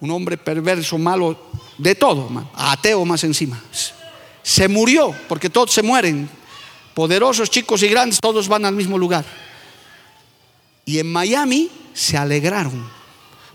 [0.00, 1.38] un hombre perverso, malo,
[1.76, 3.62] de todo, ateo más encima.
[4.42, 6.28] Se murió, porque todos se mueren,
[6.94, 9.24] poderosos, chicos y grandes, todos van al mismo lugar.
[10.86, 12.88] Y en Miami se alegraron,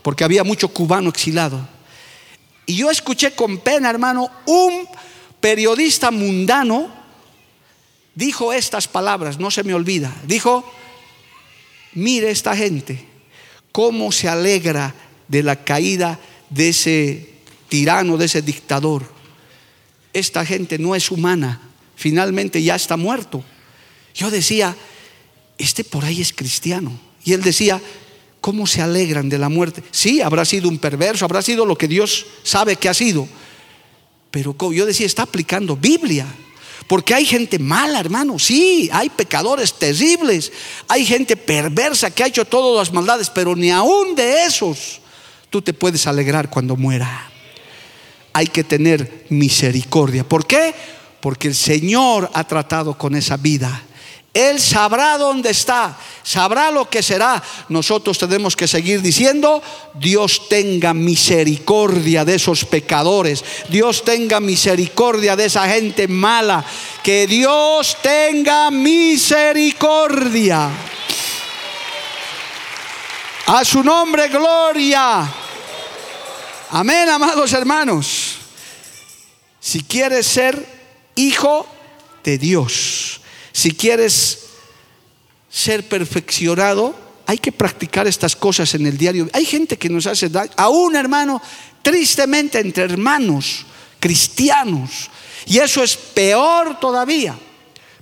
[0.02, 1.75] porque había mucho cubano exilado.
[2.66, 4.86] Y yo escuché con pena, hermano, un
[5.40, 6.90] periodista mundano
[8.16, 10.12] dijo estas palabras, no se me olvida.
[10.26, 10.68] Dijo,
[11.92, 13.04] mire esta gente,
[13.70, 14.92] cómo se alegra
[15.28, 16.18] de la caída
[16.50, 17.34] de ese
[17.68, 19.14] tirano, de ese dictador.
[20.12, 21.60] Esta gente no es humana,
[21.94, 23.44] finalmente ya está muerto.
[24.14, 24.74] Yo decía,
[25.58, 26.98] este por ahí es cristiano.
[27.22, 27.80] Y él decía,
[28.46, 29.82] ¿Cómo se alegran de la muerte?
[29.90, 33.26] Sí, habrá sido un perverso, habrá sido lo que Dios sabe que ha sido.
[34.30, 36.28] Pero yo decía, está aplicando Biblia.
[36.86, 38.38] Porque hay gente mala, hermano.
[38.38, 40.52] Sí, hay pecadores terribles.
[40.86, 43.30] Hay gente perversa que ha hecho todas las maldades.
[43.30, 45.00] Pero ni aún de esos
[45.50, 47.28] tú te puedes alegrar cuando muera.
[48.32, 50.22] Hay que tener misericordia.
[50.22, 50.72] ¿Por qué?
[51.20, 53.82] Porque el Señor ha tratado con esa vida
[54.36, 57.42] él sabrá dónde está, sabrá lo que será.
[57.70, 59.62] Nosotros tenemos que seguir diciendo,
[59.94, 66.62] Dios tenga misericordia de esos pecadores, Dios tenga misericordia de esa gente mala,
[67.02, 70.68] que Dios tenga misericordia.
[73.46, 75.32] A su nombre, gloria.
[76.72, 78.36] Amén, amados hermanos.
[79.60, 80.62] Si quieres ser
[81.14, 81.66] hijo
[82.22, 83.22] de Dios,
[83.56, 84.48] si quieres
[85.48, 86.94] ser perfeccionado,
[87.24, 89.30] hay que practicar estas cosas en el diario.
[89.32, 91.40] Hay gente que nos hace daño, aún hermano,
[91.80, 93.64] tristemente entre hermanos
[93.98, 95.08] cristianos.
[95.46, 97.34] Y eso es peor todavía.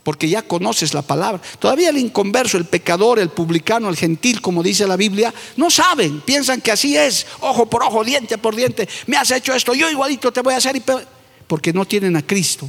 [0.02, 1.40] porque ya conoces la palabra.
[1.60, 6.20] Todavía el inconverso, el pecador, el publicano, el gentil, como dice la Biblia, no saben,
[6.20, 9.88] piensan que así es, ojo por ojo, diente por diente, me has hecho esto, yo
[9.88, 10.82] igualito te voy a hacer,
[11.46, 12.68] porque no tienen a Cristo.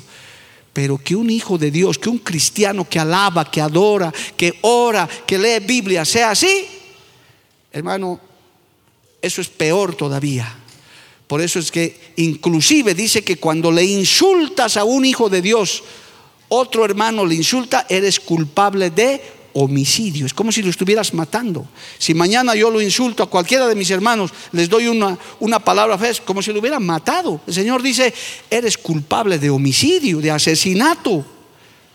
[0.75, 5.07] Pero que un hijo de Dios, que un cristiano que alaba, que adora, que ora,
[5.25, 6.67] que lee Biblia, sea así,
[7.71, 8.19] hermano,
[9.21, 10.53] eso es peor todavía.
[11.27, 15.81] Por eso es que inclusive dice que cuando le insultas a un hijo de Dios,
[16.49, 19.21] otro hermano le insulta, eres culpable de
[19.55, 20.25] homicidio.
[20.25, 21.65] Es como si lo estuvieras matando.
[21.97, 25.97] Si mañana yo lo insulto a cualquiera de mis hermanos, les doy una, una palabra
[25.97, 27.41] fe, como si lo hubieran matado.
[27.47, 28.13] El Señor dice,
[28.49, 31.25] eres culpable de homicidio, de asesinato.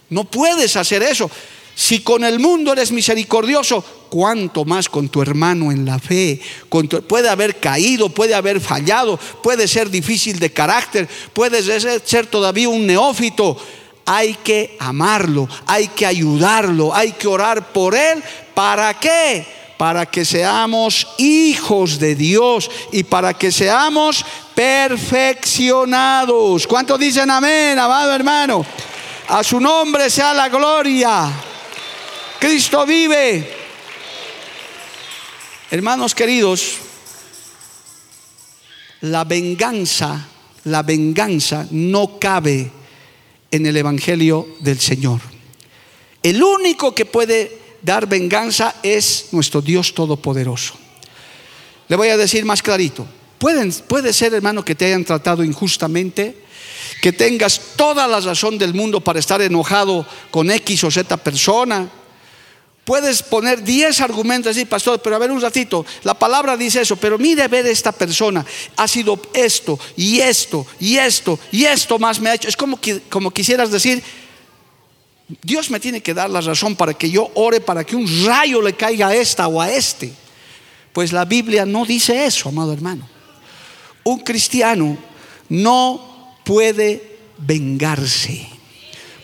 [0.08, 1.30] No puedes hacer eso.
[1.74, 6.40] Si con el mundo eres misericordioso, ¿cuánto más con tu hermano en la fe?
[7.08, 12.86] puede haber caído, puede haber fallado, puede ser difícil de carácter, puede ser todavía un
[12.86, 13.56] neófito,
[14.06, 18.22] hay que amarlo, hay que ayudarlo, hay que orar por él.
[18.54, 19.46] ¿Para qué?
[19.78, 24.24] Para que seamos hijos de Dios y para que seamos
[24.54, 26.66] perfeccionados.
[26.66, 28.64] ¿Cuántos dicen amén, amado hermano?
[29.28, 31.30] A su nombre sea la gloria.
[32.38, 33.56] Cristo vive.
[35.70, 36.78] Hermanos queridos,
[39.02, 40.26] la venganza,
[40.64, 42.79] la venganza no cabe
[43.50, 45.20] en el Evangelio del Señor.
[46.22, 50.74] El único que puede dar venganza es nuestro Dios Todopoderoso.
[51.88, 53.06] Le voy a decir más clarito.
[53.38, 56.36] Puede ser, hermano, que te hayan tratado injustamente,
[57.00, 61.90] que tengas toda la razón del mundo para estar enojado con X o Z persona,
[62.90, 66.96] Puedes poner 10 argumentos así, pastor, pero a ver un ratito, la palabra dice eso,
[66.96, 68.44] pero mire ver esta persona,
[68.76, 72.48] ha sido esto y esto y esto y esto más me ha hecho.
[72.48, 74.02] Es como, que, como quisieras decir,
[75.40, 78.60] Dios me tiene que dar la razón para que yo ore para que un rayo
[78.60, 80.12] le caiga a esta o a este.
[80.92, 83.08] Pues la Biblia no dice eso, amado hermano.
[84.02, 84.98] Un cristiano
[85.48, 88.48] no puede vengarse,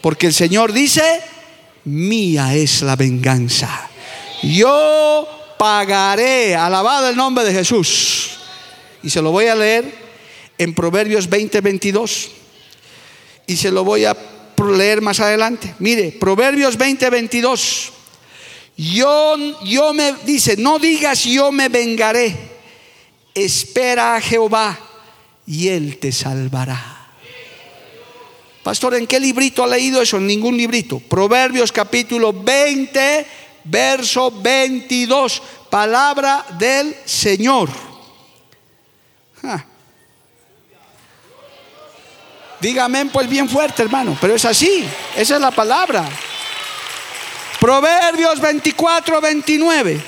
[0.01, 1.21] porque el Señor dice,
[1.87, 3.89] mía es la venganza.
[4.43, 5.27] Yo
[5.59, 8.31] pagaré, alabado el nombre de Jesús.
[9.03, 9.93] Y se lo voy a leer
[10.59, 12.31] en Proverbios 20, 22.
[13.47, 14.17] Y se lo voy a
[14.77, 15.75] leer más adelante.
[15.79, 17.93] Mire, Proverbios 20, 22.
[18.77, 22.57] Yo, yo me dice, no digas yo me vengaré.
[23.35, 24.79] Espera a Jehová
[25.47, 26.96] y él te salvará.
[28.67, 30.17] Pastor, ¿en qué librito ha leído eso?
[30.17, 30.99] En ningún librito.
[30.99, 33.25] Proverbios capítulo 20,
[33.63, 35.41] verso 22.
[35.71, 37.69] Palabra del Señor.
[42.59, 44.19] Dígame pues bien fuerte, hermano.
[44.21, 44.85] Pero es así.
[45.15, 46.05] Esa es la palabra.
[47.61, 50.01] Proverbios 24, 29.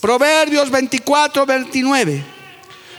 [0.00, 2.24] Proverbios 24, 29.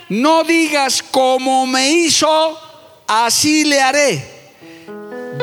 [0.08, 2.71] No digas como me hizo
[3.12, 4.24] así le haré.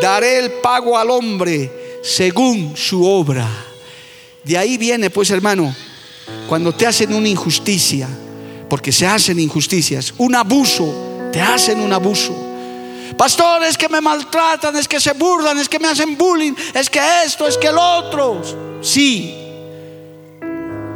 [0.02, 3.48] Daré el pago al hombre según su obra.
[4.44, 5.76] De ahí viene, pues hermano,
[6.48, 8.08] cuando te hacen una injusticia,
[8.70, 12.36] porque se hacen injusticias, un abuso, te hacen un abuso.
[13.18, 17.02] Pastores que me maltratan, es que se burlan, es que me hacen bullying, es que
[17.26, 18.42] esto, es que el otro.
[18.82, 19.36] Sí,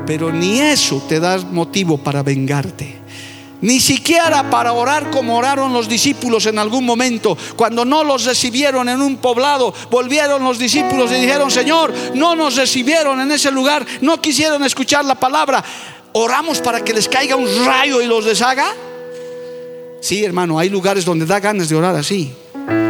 [0.05, 3.02] pero ni eso te da motivo para vengarte
[3.63, 7.37] ni siquiera para orar como oraron los discípulos en algún momento.
[7.55, 12.57] Cuando no los recibieron en un poblado, volvieron los discípulos y dijeron, Señor, no nos
[12.57, 15.63] recibieron en ese lugar, no quisieron escuchar la palabra.
[16.11, 18.67] ¿Oramos para que les caiga un rayo y los deshaga?
[20.01, 22.33] Sí, hermano, hay lugares donde da ganas de orar así.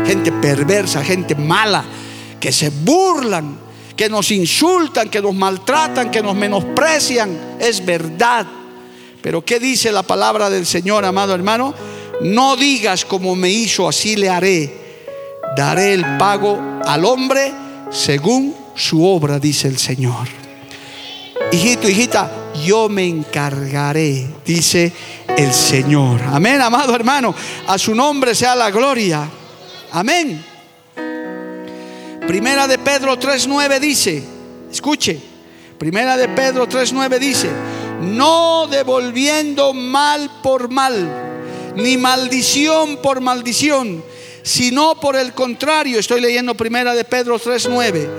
[0.08, 1.86] Gente perversa, gente mala,
[2.40, 3.60] que se burlan,
[3.96, 7.58] que nos insultan, que nos maltratan, que nos menosprecian.
[7.60, 8.63] Es verdad.
[9.24, 11.74] Pero ¿qué dice la palabra del Señor, amado hermano?
[12.22, 14.72] No digas como me hizo, así le haré.
[15.56, 17.54] Daré el pago al hombre
[17.90, 20.28] según su obra, dice el Señor.
[21.54, 22.30] Hijito, hijita,
[22.66, 24.92] yo me encargaré, dice
[25.38, 26.20] el Señor.
[26.30, 27.34] Amén, amado hermano.
[27.68, 29.30] A su nombre sea la gloria.
[29.94, 30.44] Amén.
[32.28, 34.22] Primera de Pedro 3.9 dice,
[34.70, 35.18] escuche,
[35.78, 37.50] Primera de Pedro 3.9 dice,
[38.04, 44.04] no devolviendo mal por mal, ni maldición por maldición,
[44.44, 48.10] sino por el contrario, estoy leyendo primera de Pedro 3:9,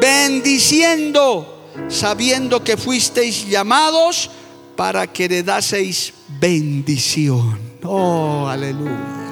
[0.00, 4.30] bendiciendo, sabiendo que fuisteis llamados
[4.76, 7.58] para que heredaseis bendición.
[7.82, 9.24] Oh, aleluya.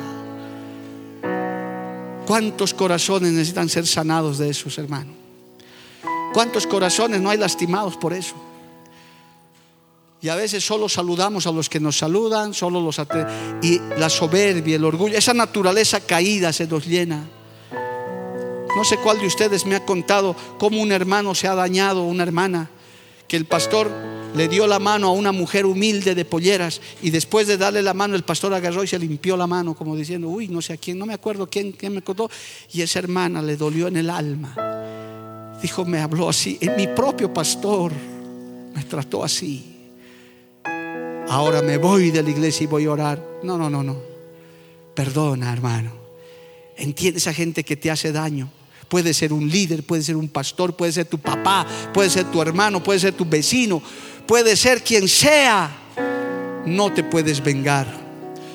[2.27, 5.13] ¿Cuántos corazones necesitan ser sanados de esos, hermano?
[6.33, 8.35] ¿Cuántos corazones no hay lastimados por eso?
[10.23, 13.01] Y a veces solo saludamos a los que nos saludan, solo los
[13.61, 17.29] y la soberbia, el orgullo, esa naturaleza caída se nos llena.
[18.77, 22.23] No sé cuál de ustedes me ha contado cómo un hermano se ha dañado, una
[22.23, 22.71] hermana,
[23.27, 23.91] que el pastor
[24.37, 27.93] le dio la mano a una mujer humilde de polleras y después de darle la
[27.93, 30.77] mano el pastor agarró y se limpió la mano como diciendo, uy, no sé a
[30.77, 32.31] quién, no me acuerdo quién, me contó.
[32.73, 35.59] Y esa hermana le dolió en el alma.
[35.61, 37.93] Dijo, me habló así, mi propio pastor
[38.73, 39.72] me trató así.
[41.33, 43.27] Ahora me voy de la iglesia y voy a orar.
[43.43, 43.97] No, no, no, no.
[44.95, 45.91] Perdona, hermano.
[46.77, 48.51] Entiende esa gente que te hace daño.
[48.87, 52.43] Puede ser un líder, puede ser un pastor, puede ser tu papá, puede ser tu
[52.43, 53.83] hermano, puede ser tu vecino,
[54.27, 55.75] puede ser quien sea.
[56.67, 57.87] No te puedes vengar,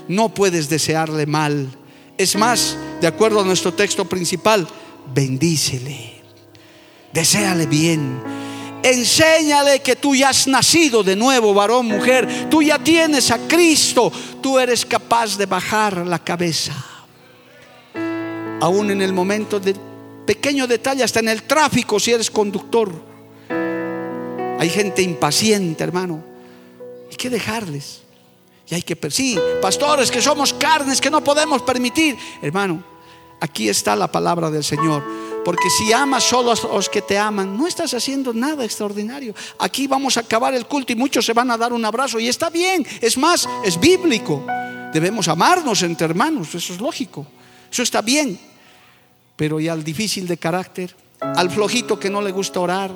[0.07, 1.67] no puedes desearle mal.
[2.15, 4.67] Es más, de acuerdo a nuestro texto principal,
[5.15, 6.21] bendícele,
[7.11, 8.36] deséale bien.
[8.83, 12.47] Enséñale que tú ya has nacido de nuevo, varón, mujer.
[12.49, 14.11] Tú ya tienes a Cristo.
[14.41, 16.73] Tú eres capaz de bajar la cabeza.
[18.61, 19.75] Aún en el momento de
[20.25, 22.91] pequeño detalle, hasta en el tráfico si eres conductor.
[24.59, 26.23] Hay gente impaciente, hermano.
[27.09, 28.01] Hay que dejarles.
[28.69, 32.17] Y hay que, sí, pastores que somos carnes que no podemos permitir.
[32.41, 32.83] Hermano,
[33.39, 35.03] aquí está la palabra del Señor.
[35.47, 39.33] Porque si amas solo a los que te aman, no estás haciendo nada extraordinario.
[39.59, 42.19] Aquí vamos a acabar el culto y muchos se van a dar un abrazo.
[42.19, 44.45] Y está bien, es más, es bíblico.
[44.91, 47.25] Debemos amarnos entre hermanos, eso es lógico.
[47.71, 48.37] Eso está bien
[49.37, 52.91] pero y al difícil de carácter, al flojito que no le gusta orar,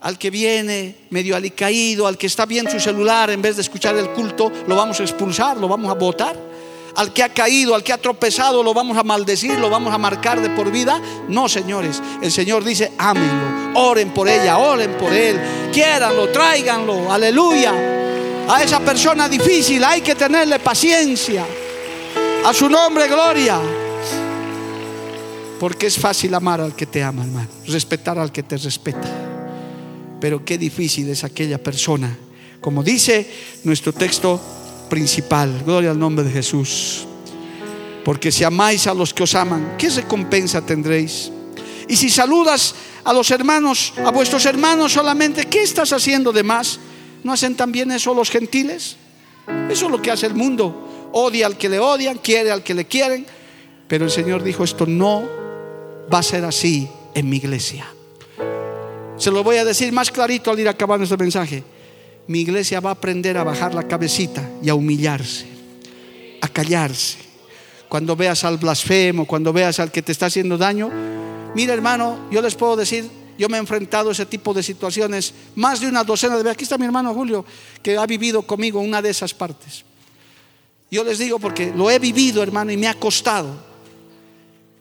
[0.00, 3.96] al que viene medio alicaído, al que está bien su celular en vez de escuchar
[3.96, 6.53] el culto, lo vamos a expulsar, lo vamos a votar.
[6.96, 9.98] Al que ha caído, al que ha tropezado, lo vamos a maldecir, lo vamos a
[9.98, 11.00] marcar de por vida.
[11.28, 12.00] No, señores.
[12.22, 15.40] El Señor dice, ámenlo, oren por ella, oren por él,
[15.72, 17.72] quiéranlo, tráiganlo, aleluya.
[18.48, 21.44] A esa persona difícil hay que tenerle paciencia.
[22.44, 23.58] A su nombre, gloria.
[25.58, 27.48] Porque es fácil amar al que te ama, hermano.
[27.66, 29.08] Respetar al que te respeta.
[30.20, 32.16] Pero qué difícil es aquella persona.
[32.60, 33.26] Como dice
[33.64, 34.40] nuestro texto
[34.88, 35.62] principal.
[35.64, 37.06] Gloria al nombre de Jesús.
[38.04, 41.30] Porque si amáis a los que os aman, ¿qué recompensa tendréis?
[41.88, 46.78] Y si saludas a los hermanos, a vuestros hermanos solamente, ¿qué estás haciendo de más?
[47.22, 48.96] ¿No hacen también eso los gentiles?
[49.70, 51.10] Eso es lo que hace el mundo.
[51.12, 53.26] Odia al que le odian, quiere al que le quieren.
[53.88, 55.24] Pero el Señor dijo, esto no
[56.12, 57.86] va a ser así en mi iglesia.
[59.16, 61.62] Se lo voy a decir más clarito al ir acabando este mensaje.
[62.26, 65.46] Mi iglesia va a aprender a bajar la cabecita y a humillarse,
[66.40, 67.18] a callarse.
[67.88, 70.90] Cuando veas al blasfemo, cuando veas al que te está haciendo daño,
[71.54, 73.08] mira hermano, yo les puedo decir,
[73.38, 76.54] yo me he enfrentado a ese tipo de situaciones más de una docena de veces.
[76.54, 77.44] Aquí está mi hermano Julio,
[77.82, 79.84] que ha vivido conmigo una de esas partes.
[80.90, 83.74] Yo les digo porque lo he vivido, hermano, y me ha costado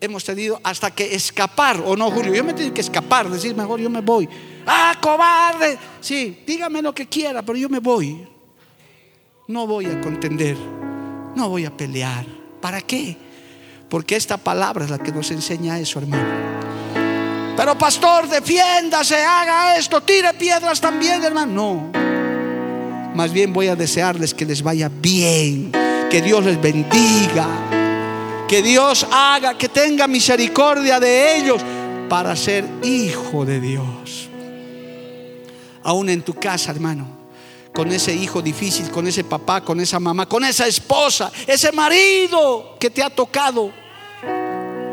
[0.04, 3.80] hemos tenido hasta que escapar, o no, Julio, yo me tengo que escapar, decir mejor
[3.80, 4.28] yo me voy.
[4.66, 5.78] Ah, cobarde.
[6.00, 8.28] Sí, dígame lo que quiera, pero yo me voy.
[9.48, 10.58] No voy a contender,
[11.36, 12.26] no voy a pelear.
[12.62, 13.18] ¿Para qué?
[13.90, 16.24] Porque esta palabra es la que nos enseña eso, hermano.
[17.56, 21.92] Pero pastor, defiéndase, haga esto, tire piedras también, hermano.
[21.92, 23.14] No.
[23.16, 25.72] Más bien voy a desearles que les vaya bien,
[26.10, 27.48] que Dios les bendiga
[28.54, 31.60] que Dios haga, que tenga misericordia de ellos
[32.08, 34.30] para ser hijo de Dios.
[35.84, 37.08] Aún en tu casa, hermano,
[37.74, 42.78] con ese hijo difícil, con ese papá, con esa mamá, con esa esposa, ese marido
[42.80, 43.72] que te ha tocado,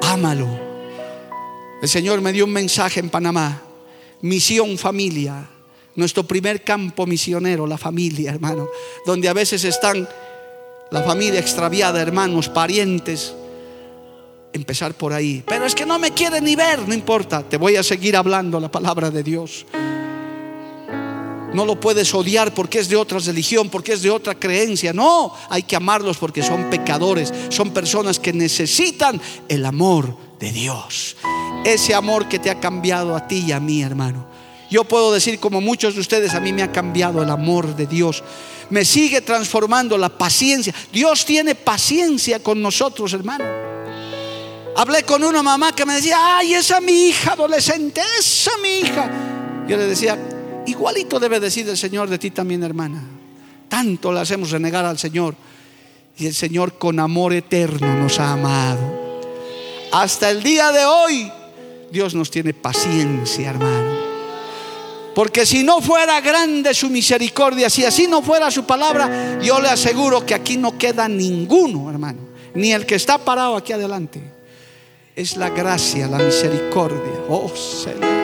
[0.02, 0.48] ámalo.
[1.82, 3.62] El Señor me dio un mensaje en Panamá,
[4.22, 5.48] misión familia,
[5.94, 8.68] nuestro primer campo misionero, la familia, hermano,
[9.06, 10.08] donde a veces están
[10.90, 13.34] la familia extraviada, hermanos, parientes,
[14.52, 15.42] empezar por ahí.
[15.46, 18.58] Pero es que no me quiere ni ver, no importa, te voy a seguir hablando
[18.58, 19.66] la palabra de Dios.
[21.52, 24.92] No lo puedes odiar porque es de otra religión, porque es de otra creencia.
[24.92, 31.16] No, hay que amarlos porque son pecadores, son personas que necesitan el amor de Dios.
[31.64, 34.26] Ese amor que te ha cambiado a ti y a mí, hermano.
[34.70, 37.86] Yo puedo decir como muchos de ustedes, a mí me ha cambiado el amor de
[37.86, 38.22] Dios.
[38.70, 40.72] Me sigue transformando la paciencia.
[40.92, 43.44] Dios tiene paciencia con nosotros, hermano.
[44.76, 49.10] Hablé con una mamá que me decía, ay, esa mi hija adolescente, esa mi hija.
[49.68, 50.16] Yo le decía,
[50.66, 53.02] igualito debe decir el Señor de ti también, hermana.
[53.68, 55.34] Tanto le hacemos renegar al Señor.
[56.18, 59.00] Y el Señor con amor eterno nos ha amado.
[59.92, 61.32] hasta el día de hoy,
[61.90, 63.98] Dios nos tiene paciencia, hermano.
[65.14, 69.68] Porque si no fuera grande su misericordia, si así no fuera su palabra, yo le
[69.68, 72.20] aseguro que aquí no queda ninguno, hermano,
[72.54, 74.22] ni el que está parado aquí adelante.
[75.16, 77.24] Es la gracia, la misericordia.
[77.28, 78.19] Oh, Señor.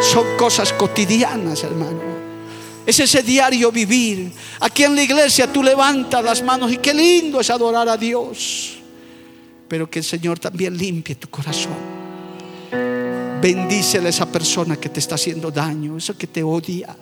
[0.00, 2.00] Son cosas cotidianas, hermano.
[2.84, 4.32] Es ese diario vivir.
[4.60, 8.78] Aquí en la iglesia tú levantas las manos y qué lindo es adorar a Dios.
[9.68, 11.76] Pero que el Señor también limpie tu corazón.
[13.40, 16.96] Bendícele a esa persona que te está haciendo daño, eso que te odia.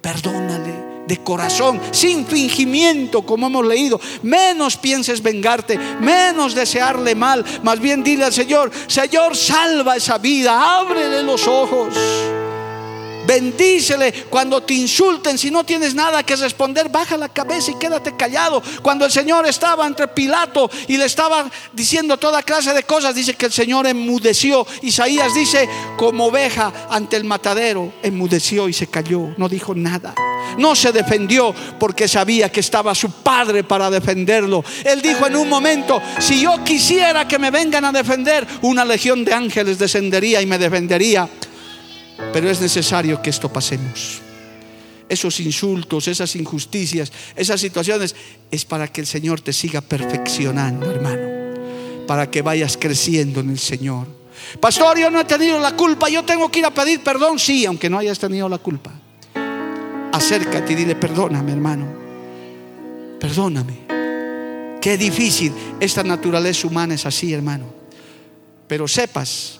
[0.00, 4.00] Perdónale de corazón, sin fingimiento, como hemos leído.
[4.22, 7.44] Menos pienses vengarte, menos desearle mal.
[7.64, 11.92] Más bien dile al Señor, Señor, salva esa vida, ábrele los ojos.
[13.30, 15.38] Bendícele cuando te insulten.
[15.38, 18.60] Si no tienes nada que responder, baja la cabeza y quédate callado.
[18.82, 23.34] Cuando el Señor estaba entre Pilato y le estaba diciendo toda clase de cosas, dice
[23.34, 24.66] que el Señor enmudeció.
[24.82, 29.28] Isaías dice, como oveja ante el matadero, enmudeció y se calló.
[29.36, 30.12] No dijo nada.
[30.58, 34.64] No se defendió porque sabía que estaba su padre para defenderlo.
[34.82, 39.24] Él dijo en un momento, si yo quisiera que me vengan a defender, una legión
[39.24, 41.28] de ángeles descendería y me defendería.
[42.32, 44.20] Pero es necesario que esto pasemos.
[45.08, 48.14] Esos insultos, esas injusticias, esas situaciones,
[48.50, 52.06] es para que el Señor te siga perfeccionando, hermano.
[52.06, 54.06] Para que vayas creciendo en el Señor.
[54.60, 57.38] Pastor, yo no he tenido la culpa, yo tengo que ir a pedir perdón.
[57.38, 58.92] Sí, aunque no hayas tenido la culpa.
[60.12, 61.86] Acércate y dile, perdóname, hermano.
[63.20, 63.80] Perdóname.
[64.80, 65.52] Qué difícil.
[65.78, 67.66] Esta naturaleza humana es así, hermano.
[68.66, 69.59] Pero sepas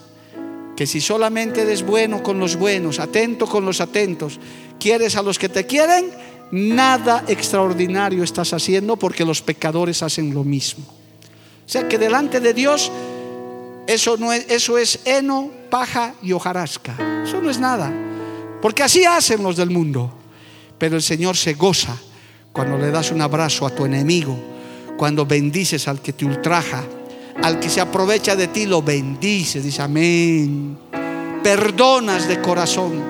[0.81, 4.39] que si solamente eres bueno con los buenos, atento con los atentos,
[4.79, 6.09] quieres a los que te quieren,
[6.51, 10.83] nada extraordinario estás haciendo porque los pecadores hacen lo mismo.
[10.83, 12.91] O sea que delante de Dios
[13.85, 16.95] eso no es eso es heno, paja y hojarasca.
[17.27, 17.93] Eso no es nada.
[18.59, 20.11] Porque así hacen los del mundo.
[20.79, 21.95] Pero el Señor se goza
[22.51, 24.35] cuando le das un abrazo a tu enemigo,
[24.97, 26.83] cuando bendices al que te ultraja,
[27.41, 30.77] al que se aprovecha de ti lo bendice, dice amén.
[31.43, 33.01] Perdonas de corazón.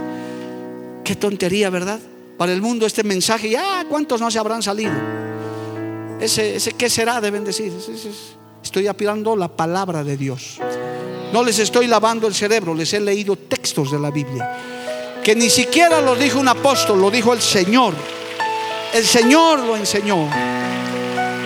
[1.03, 1.99] Qué tontería, ¿verdad?
[2.37, 4.93] Para el mundo este mensaje, ya cuántos no se habrán salido.
[6.19, 7.19] Ese, ese ¿qué será?
[7.19, 7.73] Deben decir.
[8.63, 10.59] Estoy apilando la palabra de Dios.
[11.33, 14.57] No les estoy lavando el cerebro, les he leído textos de la Biblia.
[15.23, 17.93] Que ni siquiera lo dijo un apóstol, lo dijo el Señor.
[18.93, 20.60] El Señor lo enseñó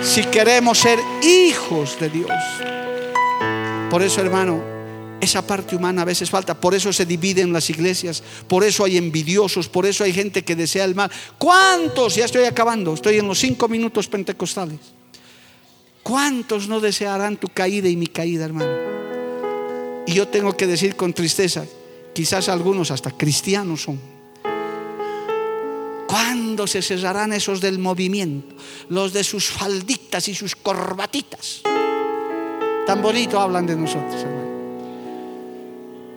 [0.02, 2.30] si queremos ser hijos de Dios.
[3.90, 4.62] Por eso, hermano,
[5.20, 6.58] esa parte humana a veces falta.
[6.58, 8.22] Por eso se dividen las iglesias.
[8.48, 9.68] Por eso hay envidiosos.
[9.68, 11.10] Por eso hay gente que desea el mal.
[11.38, 12.14] ¿Cuántos?
[12.14, 12.94] Ya estoy acabando.
[12.94, 14.78] Estoy en los cinco minutos pentecostales.
[16.02, 18.70] ¿Cuántos no desearán tu caída y mi caída, hermano?
[20.06, 21.64] Y yo tengo que decir con tristeza,
[22.14, 24.15] quizás algunos hasta cristianos son
[26.56, 28.54] ¿Cuándo se cesarán esos del movimiento?
[28.88, 31.60] Los de sus falditas y sus corbatitas.
[32.86, 34.56] Tan bonito hablan de nosotros, hermano.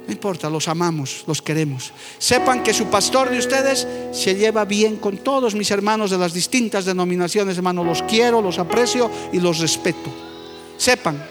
[0.08, 1.92] No importa, los amamos, los queremos.
[2.18, 6.32] Sepan que su pastor de ustedes se lleva bien con todos mis hermanos de las
[6.32, 7.84] distintas denominaciones, hermano.
[7.84, 10.10] Los quiero, los aprecio y los respeto.
[10.78, 11.22] Sepan,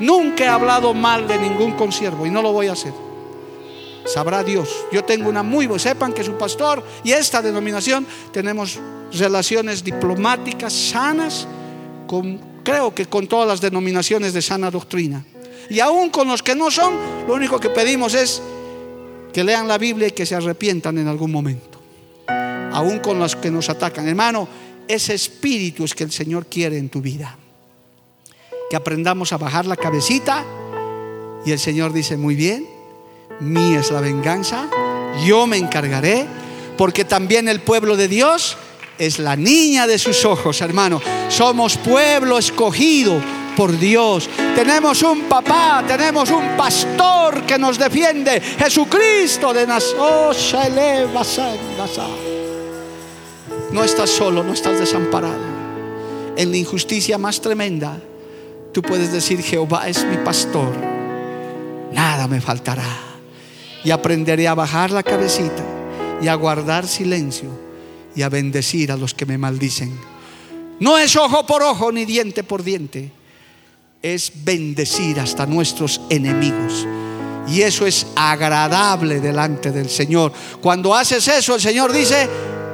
[0.00, 3.06] nunca he hablado mal de ningún consiervo y no lo voy a hacer
[4.06, 4.68] sabrá Dios.
[4.92, 8.78] Yo tengo una muy buena, sepan que su pastor y esta denominación tenemos
[9.12, 11.46] relaciones diplomáticas sanas,
[12.06, 15.24] con, creo que con todas las denominaciones de sana doctrina.
[15.68, 16.94] Y aún con los que no son,
[17.26, 18.40] lo único que pedimos es
[19.32, 21.80] que lean la Biblia y que se arrepientan en algún momento.
[22.72, 24.06] Aún con los que nos atacan.
[24.06, 24.48] Hermano,
[24.86, 27.36] ese espíritu es que el Señor quiere en tu vida.
[28.70, 30.44] Que aprendamos a bajar la cabecita
[31.44, 32.75] y el Señor dice, muy bien,
[33.40, 34.68] mía es la venganza,
[35.24, 36.26] yo me encargaré,
[36.76, 38.56] porque también el pueblo de Dios
[38.98, 41.00] es la niña de sus ojos, hermano.
[41.28, 43.20] Somos pueblo escogido
[43.56, 44.28] por Dios.
[44.54, 51.08] Tenemos un papá, tenemos un pastor que nos defiende, Jesucristo de Nazaret.
[53.72, 55.56] No estás solo, no estás desamparado.
[56.36, 57.98] En la injusticia más tremenda,
[58.72, 60.74] tú puedes decir, Jehová es mi pastor,
[61.92, 63.15] nada me faltará
[63.86, 65.62] y aprenderé a bajar la cabecita
[66.20, 67.48] y a guardar silencio
[68.16, 69.96] y a bendecir a los que me maldicen.
[70.80, 73.12] No es ojo por ojo ni diente por diente,
[74.02, 76.84] es bendecir hasta nuestros enemigos.
[77.46, 80.32] Y eso es agradable delante del Señor.
[80.60, 82.28] Cuando haces eso, el Señor dice,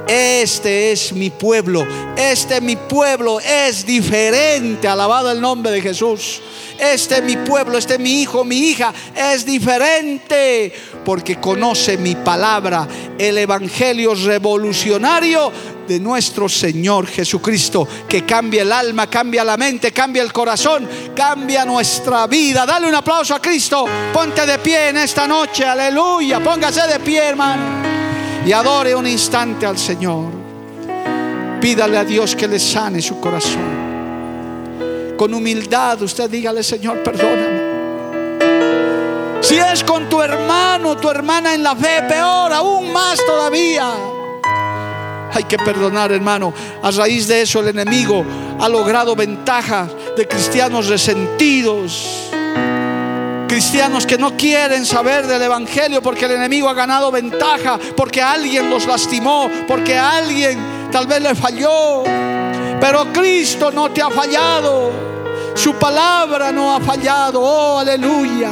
[0.06, 1.86] Este es mi pueblo,
[2.16, 6.42] este mi pueblo es diferente, alabado el nombre de Jesús.
[6.78, 10.72] Este es mi pueblo, este es mi hijo, mi hija, es diferente.
[11.04, 15.52] Porque conoce mi palabra, el evangelio revolucionario
[15.86, 21.64] de nuestro Señor Jesucristo, que cambia el alma, cambia la mente, cambia el corazón, cambia
[21.64, 22.66] nuestra vida.
[22.66, 27.28] Dale un aplauso a Cristo, ponte de pie en esta noche, aleluya, póngase de pie,
[27.28, 27.91] hermano,
[28.44, 30.30] y adore un instante al Señor.
[31.60, 33.82] Pídale a Dios que le sane su corazón.
[35.16, 37.72] Con humildad usted dígale, Señor, perdóname.
[39.40, 43.92] Si es con tu hermano, tu hermana en la fe, peor, aún más todavía.
[45.32, 46.52] Hay que perdonar, hermano.
[46.82, 48.24] A raíz de eso el enemigo
[48.60, 52.30] ha logrado ventaja de cristianos resentidos.
[53.52, 58.70] Cristianos que no quieren saber del Evangelio porque el enemigo ha ganado ventaja, porque alguien
[58.70, 62.02] los lastimó, porque alguien tal vez le falló.
[62.80, 64.90] Pero Cristo no te ha fallado.
[65.54, 67.42] Su palabra no ha fallado.
[67.42, 68.48] Oh, aleluya.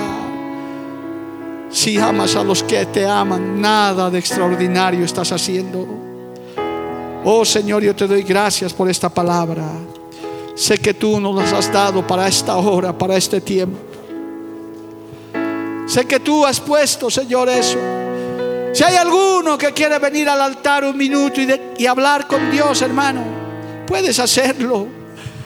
[1.70, 5.88] Si amas a los que te aman, nada de extraordinario estás haciendo.
[7.24, 9.64] Oh Señor, yo te doy gracias por esta palabra.
[10.54, 13.89] Sé que tú nos las has dado para esta hora, para este tiempo.
[15.90, 17.76] Sé que tú has puesto, Señor, eso.
[18.72, 21.40] Si hay alguno que quiere venir al altar un minuto
[21.76, 23.24] y, hablar con Dios, hermano,
[23.88, 24.86] puedes hacerlo.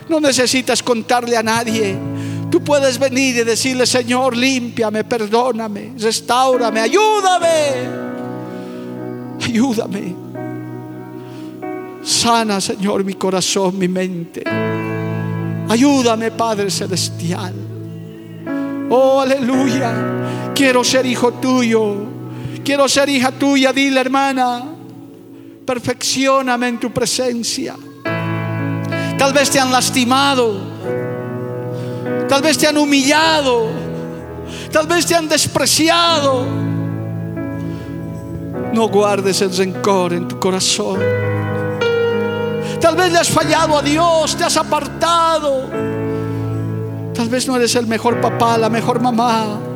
[0.06, 1.96] No necesitas contarle a nadie.
[2.50, 7.48] Tú puedes venir y decirle, Señor, límpiame, perdóname, restaurame, ayúdame.
[9.42, 10.14] Ayúdame.
[12.02, 14.44] Sana, Señor, mi corazón, mi mente.
[15.70, 17.54] Ayúdame, Padre Celestial.
[18.90, 20.23] Oh, aleluya.
[20.54, 21.96] Quiero ser hijo tuyo.
[22.64, 23.72] Quiero ser hija tuya.
[23.72, 24.64] Dile, hermana.
[25.66, 27.76] Perfeccioname en tu presencia.
[29.18, 30.60] Tal vez te han lastimado.
[32.28, 33.66] Tal vez te han humillado.
[34.70, 36.44] Tal vez te han despreciado.
[38.72, 41.00] No guardes el rencor en tu corazón.
[42.80, 45.70] Tal vez le has fallado a Dios, te has apartado.
[47.14, 49.73] Tal vez no eres el mejor papá, la mejor mamá.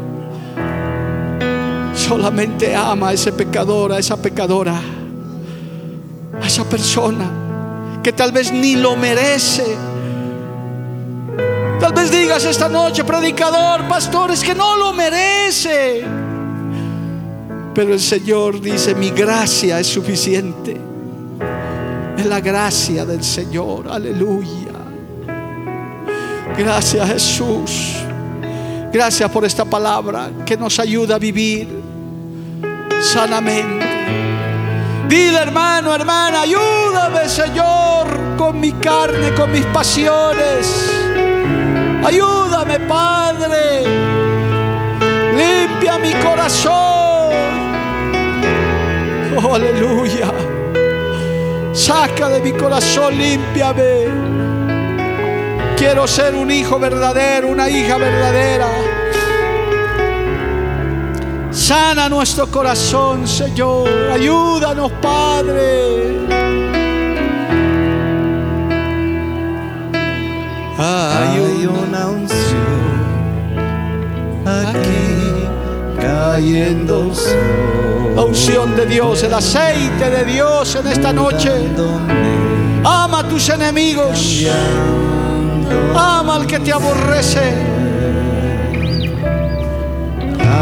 [2.09, 4.80] Solamente ama a ese pecador, a esa pecadora,
[6.40, 7.30] a esa persona
[8.02, 9.76] que tal vez ni lo merece.
[11.78, 16.02] Tal vez digas esta noche, predicador, pastores, que no lo merece.
[17.74, 20.78] Pero el Señor dice, mi gracia es suficiente.
[22.16, 23.86] Es la gracia del Señor.
[23.86, 24.72] Aleluya.
[26.56, 27.96] Gracias Jesús.
[28.90, 31.88] Gracias por esta palabra que nos ayuda a vivir
[33.03, 33.86] sanamente.
[35.09, 40.68] Dile hermano, hermana, ayúdame Señor con mi carne, con mis pasiones.
[42.05, 43.84] Ayúdame Padre.
[45.36, 47.32] Limpia mi corazón.
[49.42, 50.32] Oh, aleluya.
[51.72, 54.07] Saca de mi corazón, límpiame.
[55.76, 58.66] Quiero ser un hijo verdadero, una hija verdadera.
[61.51, 63.88] Sana nuestro corazón, Señor.
[64.12, 66.18] Ayúdanos, Padre.
[70.78, 72.38] Hay una unción
[74.46, 75.49] aquí
[76.01, 77.12] cayendo
[78.14, 81.51] la unción de Dios, el aceite de Dios en esta noche.
[82.84, 84.44] Ama a tus enemigos.
[85.96, 87.88] Ama al que te aborrece.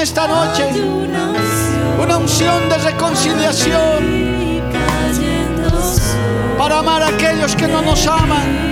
[0.00, 0.66] esta noche.
[2.02, 4.30] Una unción de reconciliación
[6.56, 8.70] para amar a aquellos que no nos aman.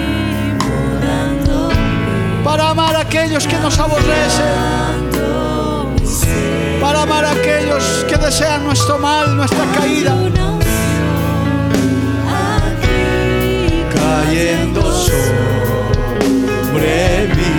[2.45, 4.47] para amar a aquellos que nos aborrecen,
[6.81, 10.17] para amar a aquellos que desean nuestro mal, nuestra caída.
[13.93, 15.29] Cayendo sobre
[17.37, 17.59] mí,